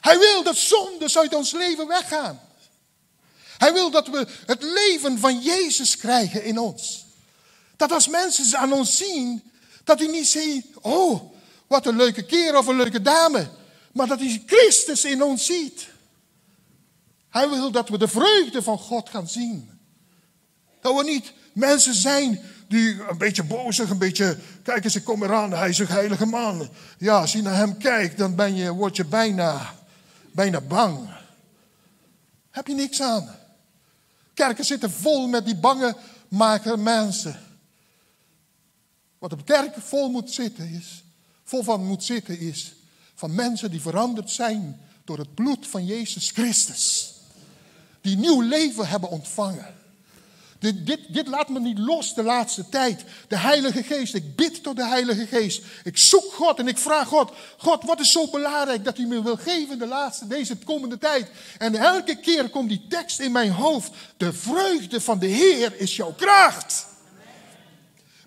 Hij 0.00 0.18
wil 0.18 0.42
dat 0.42 0.56
zondes 0.56 1.18
uit 1.18 1.34
ons 1.34 1.52
leven 1.52 1.86
weggaan. 1.86 2.40
Hij 3.58 3.72
wil 3.72 3.90
dat 3.90 4.08
we 4.08 4.26
het 4.46 4.62
leven 4.62 5.18
van 5.18 5.40
Jezus 5.40 5.96
krijgen 5.96 6.44
in 6.44 6.58
ons. 6.58 7.04
Dat 7.76 7.92
als 7.92 8.08
mensen 8.08 8.58
aan 8.58 8.72
ons 8.72 8.96
zien, 8.96 9.52
dat 9.84 9.98
die 9.98 10.08
niet 10.08 10.28
zien, 10.28 10.74
oh, 10.80 11.32
wat 11.66 11.86
een 11.86 11.96
leuke 11.96 12.22
keer 12.22 12.58
of 12.58 12.66
een 12.66 12.76
leuke 12.76 13.02
dame. 13.02 13.48
Maar 13.92 14.06
dat 14.06 14.18
hij 14.18 14.42
Christus 14.46 15.04
in 15.04 15.22
ons 15.22 15.44
ziet. 15.44 15.86
Hij 17.36 17.48
wil 17.48 17.70
dat 17.70 17.88
we 17.88 17.98
de 17.98 18.08
vreugde 18.08 18.62
van 18.62 18.78
God 18.78 19.08
gaan 19.08 19.28
zien. 19.28 19.70
Dat 20.80 20.96
we 20.96 21.04
niet 21.04 21.32
mensen 21.52 21.94
zijn 21.94 22.40
die 22.68 23.02
een 23.08 23.18
beetje 23.18 23.42
bozig, 23.42 23.90
een 23.90 23.98
beetje, 23.98 24.38
kijk 24.62 24.84
eens, 24.84 24.96
ik 24.96 25.04
kom 25.04 25.22
eraan, 25.22 25.52
hij 25.52 25.68
is 25.68 25.78
een 25.78 25.86
heilige 25.86 26.26
man. 26.26 26.68
Ja, 26.98 27.20
als 27.20 27.32
je 27.32 27.42
naar 27.42 27.56
hem 27.56 27.78
kijkt, 27.78 28.18
dan 28.18 28.34
ben 28.34 28.54
je, 28.54 28.72
word 28.72 28.96
je 28.96 29.04
bijna, 29.04 29.74
bijna 30.32 30.60
bang. 30.60 31.08
Heb 32.50 32.66
je 32.66 32.74
niks 32.74 33.02
aan. 33.02 33.28
Kerken 34.34 34.64
zitten 34.64 34.90
vol 34.90 35.26
met 35.26 35.44
die 35.44 35.56
bange 35.56 35.96
maken 36.28 36.82
mensen. 36.82 37.40
Wat 39.18 39.32
op 39.32 39.44
kerk 39.44 39.74
vol 39.78 40.10
moet 40.10 40.30
zitten 40.30 40.68
is, 40.70 41.04
vol 41.44 41.62
van 41.62 41.84
moet 41.84 42.04
zitten 42.04 42.38
is, 42.38 42.74
van 43.14 43.34
mensen 43.34 43.70
die 43.70 43.80
veranderd 43.80 44.30
zijn 44.30 44.80
door 45.04 45.18
het 45.18 45.34
bloed 45.34 45.66
van 45.66 45.84
Jezus 45.84 46.30
Christus. 46.30 47.14
Die 48.06 48.16
nieuw 48.16 48.40
leven 48.40 48.88
hebben 48.88 49.10
ontvangen. 49.10 49.74
Dit, 50.58 50.86
dit, 50.86 51.00
dit, 51.08 51.26
laat 51.26 51.48
me 51.48 51.60
niet 51.60 51.78
los 51.78 52.14
de 52.14 52.22
laatste 52.22 52.68
tijd. 52.68 53.04
De 53.28 53.36
Heilige 53.36 53.82
Geest. 53.82 54.14
Ik 54.14 54.36
bid 54.36 54.62
tot 54.62 54.76
de 54.76 54.86
Heilige 54.86 55.26
Geest. 55.26 55.62
Ik 55.84 55.98
zoek 55.98 56.32
God 56.32 56.58
en 56.58 56.68
ik 56.68 56.78
vraag 56.78 57.08
God. 57.08 57.32
God, 57.58 57.84
wat 57.84 58.00
is 58.00 58.12
zo 58.12 58.28
belangrijk 58.30 58.84
dat 58.84 58.98
u 58.98 59.06
me 59.06 59.22
wil 59.22 59.36
geven 59.36 59.78
de 59.78 59.86
laatste, 59.86 60.26
deze 60.26 60.56
komende 60.56 60.98
tijd? 60.98 61.30
En 61.58 61.74
elke 61.74 62.16
keer 62.16 62.48
komt 62.48 62.68
die 62.68 62.86
tekst 62.88 63.20
in 63.20 63.32
mijn 63.32 63.50
hoofd. 63.50 63.90
De 64.16 64.32
vreugde 64.32 65.00
van 65.00 65.18
de 65.18 65.26
Heer 65.26 65.80
is 65.80 65.96
jouw 65.96 66.14
kracht. 66.16 66.86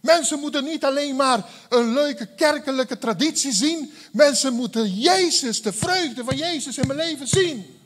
Mensen 0.02 0.40
moeten 0.40 0.64
niet 0.64 0.86
alleen 0.86 1.16
maar 1.16 1.46
een 1.70 1.94
leuke 1.94 2.26
kerkelijke 2.26 2.98
traditie 2.98 3.54
zien. 3.54 3.94
Mensen 4.12 4.54
moeten 4.54 4.94
Jezus, 4.94 5.62
de 5.62 5.74
vreugde 5.74 6.24
van 6.24 6.38
Jezus 6.38 6.78
in 6.78 6.88
mijn 6.88 7.00
leven 7.00 7.28
zien. 7.28 7.78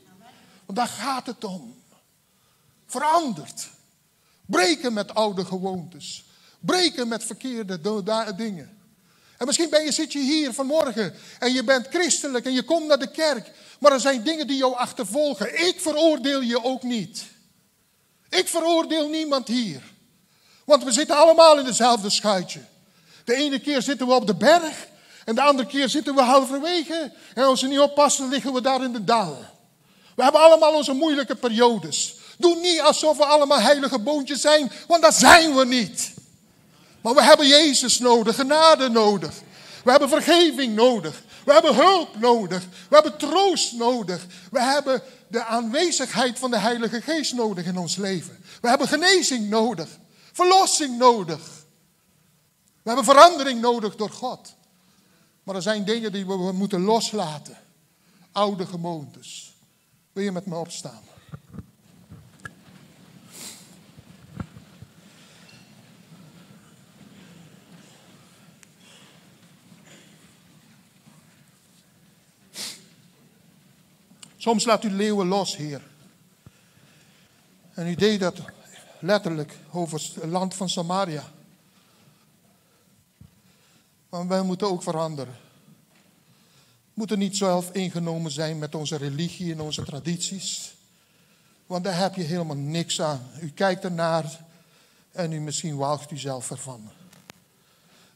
Want 0.66 0.78
daar 0.78 0.88
gaat 0.88 1.28
het 1.28 1.44
om. 1.44 1.82
Veranderd. 2.94 3.70
Breken 4.46 4.94
met 4.94 5.14
oude 5.14 5.46
gewoontes. 5.46 6.24
Breken 6.60 7.08
met 7.08 7.24
verkeerde 7.24 7.80
dingen. 8.36 8.78
En 9.38 9.46
misschien 9.46 9.70
ben 9.70 9.84
je, 9.84 9.92
zit 9.92 10.14
je 10.14 10.20
hier 10.20 10.54
vanmorgen 10.54 11.14
en 11.40 11.54
je 11.54 11.64
bent 11.64 11.88
christelijk 11.88 12.46
en 12.46 12.54
je 12.54 12.64
komt 12.64 12.88
naar 12.88 13.00
de 13.00 13.12
kerk. 13.12 13.52
Maar 13.80 13.92
er 13.92 14.00
zijn 14.00 14.24
dingen 14.24 14.48
die 14.48 14.58
jou 14.58 14.76
achtervolgen. 14.76 15.68
Ik 15.68 15.82
veroordeel 15.82 16.42
je 16.42 16.64
ook 16.64 16.84
niet. 16.84 17.24
Ik 18.30 18.48
veroordeel 18.48 19.10
niemand 19.10 19.48
hier. 19.48 19.82
Want 20.66 20.84
we 20.84 20.92
zitten 20.92 21.18
allemaal 21.18 21.60
in 21.60 21.66
dezelfde 21.66 22.10
schuitje. 22.10 22.62
De 23.24 23.36
ene 23.36 23.60
keer 23.60 23.82
zitten 23.82 24.08
we 24.08 24.14
op 24.14 24.28
de 24.28 24.36
berg 24.36 24.88
en 25.26 25.36
de 25.36 25.42
andere 25.42 25.68
keer 25.68 25.90
zitten 25.90 26.16
we 26.16 26.22
halverwege. 26.22 27.14
En 27.34 27.44
als 27.44 27.62
we 27.62 27.68
niet 27.68 27.80
oppassen 27.80 28.30
liggen 28.30 28.54
we 28.54 28.62
daar 28.62 28.84
in 28.84 28.94
de 28.94 29.04
dal. 29.04 29.38
We 30.16 30.24
hebben 30.24 30.42
allemaal 30.42 30.74
onze 30.74 30.94
moeilijke 30.94 31.36
periodes. 31.36 32.22
Doe 32.38 32.56
niet 32.56 32.82
alsof 32.82 33.18
we 33.18 33.26
allemaal 33.26 33.60
heilige 33.60 34.00
boontjes 34.00 34.42
zijn, 34.42 34.72
want 34.88 35.02
dat 35.02 35.16
zijn 35.16 35.56
we 35.56 35.66
niet. 35.66 36.14
Maar 37.02 37.14
we 37.14 37.24
hebben 37.24 37.48
Jezus 37.48 38.00
nodig, 38.00 38.36
genade 38.36 38.90
nodig. 38.90 39.42
We 39.84 39.92
hebben 39.92 40.10
vergeving 40.10 40.76
nodig. 40.76 41.24
We 41.46 41.54
hebben 41.54 41.76
hulp 41.76 42.20
nodig. 42.20 42.64
We 42.90 42.96
hebben 42.96 43.18
troost 43.18 43.74
nodig. 43.74 44.26
We 44.52 44.62
hebben 44.62 45.02
de 45.28 45.44
aanwezigheid 45.44 46.40
van 46.40 46.52
de 46.52 46.58
Heilige 46.58 47.02
Geest 47.02 47.34
nodig 47.34 47.66
in 47.66 47.78
ons 47.78 47.96
leven. 47.96 48.44
We 48.62 48.70
hebben 48.70 48.88
genezing 48.88 49.50
nodig. 49.50 49.88
Verlossing 50.32 50.98
nodig. 50.98 51.40
We 52.56 52.90
hebben 52.90 53.06
verandering 53.06 53.62
nodig 53.62 53.96
door 53.96 54.10
God. 54.10 54.56
Maar 55.44 55.56
er 55.56 55.62
zijn 55.62 55.86
dingen 55.86 56.12
die 56.12 56.26
we 56.26 56.52
moeten 56.52 56.82
loslaten. 56.82 57.58
Oude 58.32 58.66
gewoontes. 58.66 59.54
Wil 60.12 60.24
je 60.24 60.32
met 60.32 60.46
me 60.46 60.56
opstaan? 60.56 61.02
Soms 74.44 74.66
laat 74.66 74.84
u 74.84 74.92
leeuwen 74.92 75.28
los, 75.28 75.56
Heer. 75.56 75.82
En 77.74 77.88
u 77.88 77.96
deed 77.96 78.20
dat 78.20 78.36
letterlijk 79.00 79.58
over 79.72 80.02
het 80.16 80.26
land 80.26 80.56
van 80.56 80.70
Samaria. 80.70 81.24
Maar 84.10 84.28
wij 84.28 84.42
moeten 84.42 84.70
ook 84.70 84.84
veranderen. 84.84 85.34
We 86.84 86.92
moeten 86.94 87.20
niet 87.20 87.38
zelf 87.38 87.72
ingenomen 87.72 88.32
zijn 88.32 88.58
met 88.58 88.76
onze 88.76 88.96
religie 88.96 89.52
en 89.52 89.62
onze 89.62 89.84
tradities. 89.84 90.76
Want 91.66 91.84
daar 91.84 91.98
heb 91.98 92.16
je 92.16 92.24
helemaal 92.24 92.58
niks 92.58 93.02
aan. 93.02 93.30
U 93.42 93.50
kijkt 93.50 93.84
ernaar 93.84 94.40
en 95.12 95.32
u 95.32 95.40
misschien 95.40 95.76
walgt 95.76 96.12
u 96.12 96.18
zelf 96.18 96.52
ervan. 96.52 96.90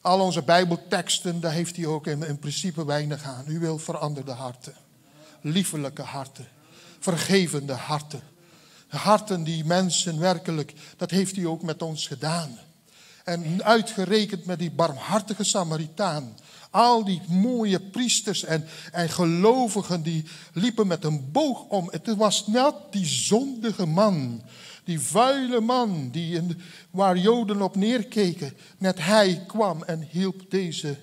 Al 0.01 0.19
onze 0.19 0.43
Bijbelteksten, 0.43 1.39
daar 1.39 1.51
heeft 1.51 1.75
hij 1.75 1.85
ook 1.85 2.07
in, 2.07 2.23
in 2.23 2.39
principe 2.39 2.85
weinig 2.85 3.23
aan. 3.23 3.43
U 3.47 3.59
wil 3.59 3.77
veranderde 3.77 4.31
harten 4.31 4.75
liefelijke 5.41 6.01
harten, 6.01 6.47
vergevende 6.99 7.73
harten. 7.73 8.21
Harten 8.87 9.43
die 9.43 9.65
mensen 9.65 10.19
werkelijk, 10.19 10.73
dat 10.97 11.11
heeft 11.11 11.35
hij 11.35 11.45
ook 11.45 11.61
met 11.61 11.81
ons 11.81 12.07
gedaan. 12.07 12.57
En 13.23 13.63
uitgerekend 13.63 14.45
met 14.45 14.59
die 14.59 14.71
barmhartige 14.71 15.43
Samaritaan. 15.43 16.37
Al 16.69 17.05
die 17.05 17.21
mooie 17.29 17.79
priesters 17.79 18.43
en, 18.43 18.65
en 18.91 19.09
gelovigen 19.09 20.03
die 20.03 20.23
liepen 20.53 20.87
met 20.87 21.03
een 21.03 21.31
boog 21.31 21.63
om. 21.63 21.89
Het 21.91 22.15
was 22.15 22.47
net 22.47 22.73
die 22.91 23.05
zondige 23.05 23.85
man, 23.85 24.41
die 24.83 24.99
vuile 24.99 25.59
man 25.59 26.09
die 26.11 26.35
in, 26.35 26.61
waar 26.91 27.17
Joden 27.17 27.61
op 27.61 27.75
neerkeken. 27.75 28.53
Net 28.77 28.99
hij 28.99 29.43
kwam 29.47 29.83
en 29.83 30.07
hielp 30.11 30.49
deze 30.49 30.97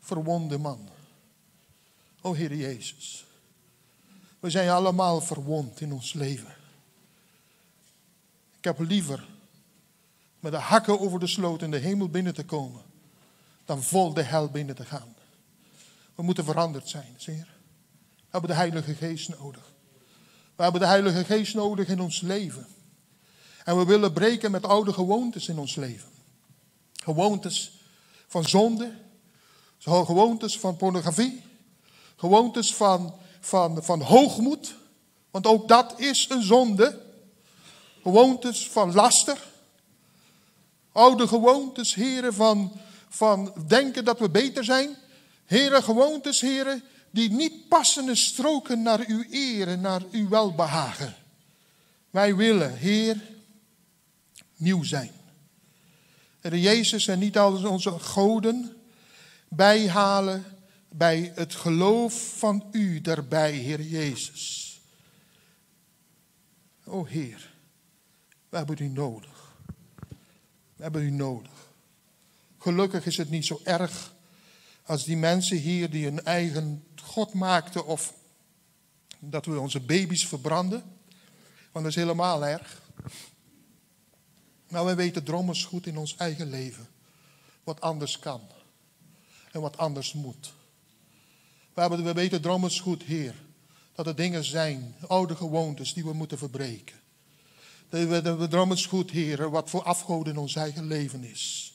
verwonde 0.00 0.58
man. 0.58 0.88
O 2.20 2.32
Heer 2.32 2.54
Jezus. 2.54 3.23
We 4.44 4.50
zijn 4.50 4.68
allemaal 4.68 5.20
verwond 5.20 5.80
in 5.80 5.92
ons 5.92 6.12
leven. 6.12 6.54
Ik 8.56 8.64
heb 8.64 8.78
liever 8.78 9.26
met 10.40 10.52
de 10.52 10.58
hakken 10.58 11.00
over 11.00 11.18
de 11.20 11.26
sloot 11.26 11.62
in 11.62 11.70
de 11.70 11.76
hemel 11.76 12.08
binnen 12.08 12.34
te 12.34 12.44
komen, 12.44 12.82
dan 13.64 13.82
vol 13.82 14.14
de 14.14 14.22
hel 14.22 14.48
binnen 14.48 14.74
te 14.74 14.84
gaan. 14.84 15.14
We 16.14 16.22
moeten 16.22 16.44
veranderd 16.44 16.88
zijn, 16.88 17.14
zie 17.16 17.34
We 17.34 17.44
hebben 18.30 18.50
de 18.50 18.56
Heilige 18.56 18.94
Geest 18.94 19.28
nodig. 19.28 19.72
We 20.56 20.62
hebben 20.62 20.80
de 20.80 20.86
Heilige 20.86 21.24
Geest 21.24 21.54
nodig 21.54 21.88
in 21.88 22.00
ons 22.00 22.20
leven. 22.20 22.66
En 23.64 23.78
we 23.78 23.84
willen 23.84 24.12
breken 24.12 24.50
met 24.50 24.64
oude 24.64 24.92
gewoontes 24.92 25.48
in 25.48 25.58
ons 25.58 25.74
leven. 25.74 26.10
Gewoontes 26.92 27.80
van 28.26 28.44
zonde, 28.44 28.92
gewoontes 29.78 30.58
van 30.58 30.76
pornografie, 30.76 31.42
gewoontes 32.16 32.74
van 32.74 33.22
van, 33.44 33.82
van 33.82 34.00
hoogmoed, 34.00 34.74
want 35.30 35.46
ook 35.46 35.68
dat 35.68 35.94
is 35.96 36.26
een 36.28 36.42
zonde. 36.42 37.00
Gewoontes 38.02 38.68
van 38.68 38.92
laster. 38.92 39.38
Oude 40.92 41.28
gewoontes, 41.28 41.94
heren, 41.94 42.34
van, 42.34 42.72
van 43.08 43.52
denken 43.66 44.04
dat 44.04 44.18
we 44.18 44.30
beter 44.30 44.64
zijn. 44.64 44.96
Heren, 45.44 45.82
gewoontes, 45.82 46.40
heren, 46.40 46.82
die 47.10 47.30
niet 47.30 47.68
passen 47.68 48.08
en 48.08 48.16
stroken 48.16 48.82
naar 48.82 49.04
uw 49.06 49.24
eer 49.30 49.68
en 49.68 49.80
naar 49.80 50.02
uw 50.10 50.28
welbehagen. 50.28 51.14
Wij 52.10 52.36
willen, 52.36 52.76
Heer, 52.76 53.20
nieuw 54.56 54.82
zijn. 54.82 55.10
En 56.40 56.60
Jezus 56.60 57.06
en 57.06 57.18
niet 57.18 57.38
al 57.38 57.68
onze 57.68 57.90
goden 57.90 58.76
bijhalen 59.48 60.53
bij 60.96 61.32
het 61.34 61.54
geloof 61.54 62.38
van 62.38 62.68
u 62.70 63.00
daarbij, 63.00 63.52
Heer 63.52 63.82
Jezus. 63.82 64.80
O 66.84 67.04
Heer, 67.04 67.54
we 68.48 68.56
hebben 68.56 68.76
u 68.78 68.88
nodig. 68.88 69.56
We 70.76 70.82
hebben 70.82 71.02
u 71.02 71.10
nodig. 71.10 71.72
Gelukkig 72.58 73.06
is 73.06 73.16
het 73.16 73.30
niet 73.30 73.46
zo 73.46 73.60
erg 73.64 74.14
als 74.82 75.04
die 75.04 75.16
mensen 75.16 75.56
hier 75.56 75.90
die 75.90 76.06
een 76.06 76.24
eigen 76.24 76.84
God 77.02 77.32
maakten 77.32 77.86
of 77.86 78.14
dat 79.18 79.46
we 79.46 79.60
onze 79.60 79.80
baby's 79.80 80.26
verbranden. 80.26 80.82
Want 81.72 81.84
dat 81.84 81.94
is 81.94 82.02
helemaal 82.02 82.46
erg. 82.46 82.82
Maar 84.68 84.84
we 84.84 84.94
weten 84.94 85.24
drommels 85.24 85.64
goed 85.64 85.86
in 85.86 85.96
ons 85.96 86.16
eigen 86.16 86.50
leven 86.50 86.88
wat 87.64 87.80
anders 87.80 88.18
kan 88.18 88.40
en 89.52 89.60
wat 89.60 89.76
anders 89.76 90.12
moet. 90.12 90.52
Hebben, 91.74 92.04
we 92.04 92.12
weten 92.12 92.40
drommels 92.40 92.80
goed, 92.80 93.02
Heer, 93.02 93.34
dat 93.94 94.06
er 94.06 94.16
dingen 94.16 94.44
zijn, 94.44 94.94
oude 95.06 95.36
gewoontes, 95.36 95.94
die 95.94 96.04
we 96.04 96.12
moeten 96.12 96.38
verbreken. 96.38 96.96
We, 97.88 98.36
we 98.36 98.48
drommels 98.48 98.86
goed, 98.86 99.10
Heer, 99.10 99.50
wat 99.50 99.70
voor 99.70 99.82
afgoden 99.82 100.32
in 100.32 100.38
ons 100.38 100.56
eigen 100.56 100.86
leven 100.86 101.24
is. 101.24 101.74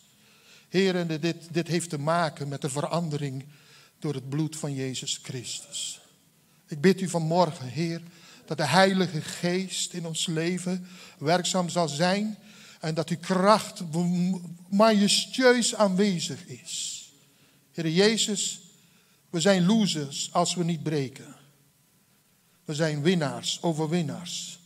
Heer, 0.69 0.95
en 0.95 1.19
dit, 1.19 1.35
dit 1.51 1.67
heeft 1.67 1.89
te 1.89 1.99
maken 1.99 2.47
met 2.47 2.61
de 2.61 2.69
verandering 2.69 3.45
door 3.99 4.13
het 4.13 4.29
bloed 4.29 4.55
van 4.55 4.73
Jezus 4.73 5.19
Christus. 5.23 6.01
Ik 6.67 6.81
bid 6.81 7.01
u 7.01 7.09
vanmorgen, 7.09 7.67
Heer, 7.67 8.01
dat 8.45 8.57
de 8.57 8.67
Heilige 8.67 9.21
Geest 9.21 9.93
in 9.93 10.05
ons 10.05 10.25
leven 10.25 10.87
werkzaam 11.17 11.69
zal 11.69 11.87
zijn 11.87 12.37
en 12.79 12.93
dat 12.93 13.09
uw 13.09 13.17
kracht 13.17 13.83
majestueus 14.69 15.75
aanwezig 15.75 16.45
is. 16.45 17.03
Heer 17.71 17.89
Jezus, 17.89 18.61
we 19.29 19.39
zijn 19.39 19.65
losers 19.65 20.33
als 20.33 20.55
we 20.55 20.63
niet 20.63 20.83
breken. 20.83 21.35
We 22.65 22.75
zijn 22.75 23.01
winnaars, 23.01 23.61
overwinnaars. 23.61 24.59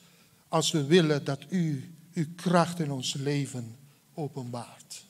als 0.48 0.72
we 0.72 0.86
willen 0.86 1.24
dat 1.24 1.46
u 1.50 1.96
uw 2.14 2.26
kracht 2.36 2.80
in 2.80 2.92
ons 2.92 3.14
leven 3.14 3.76
openbaart. 4.14 5.03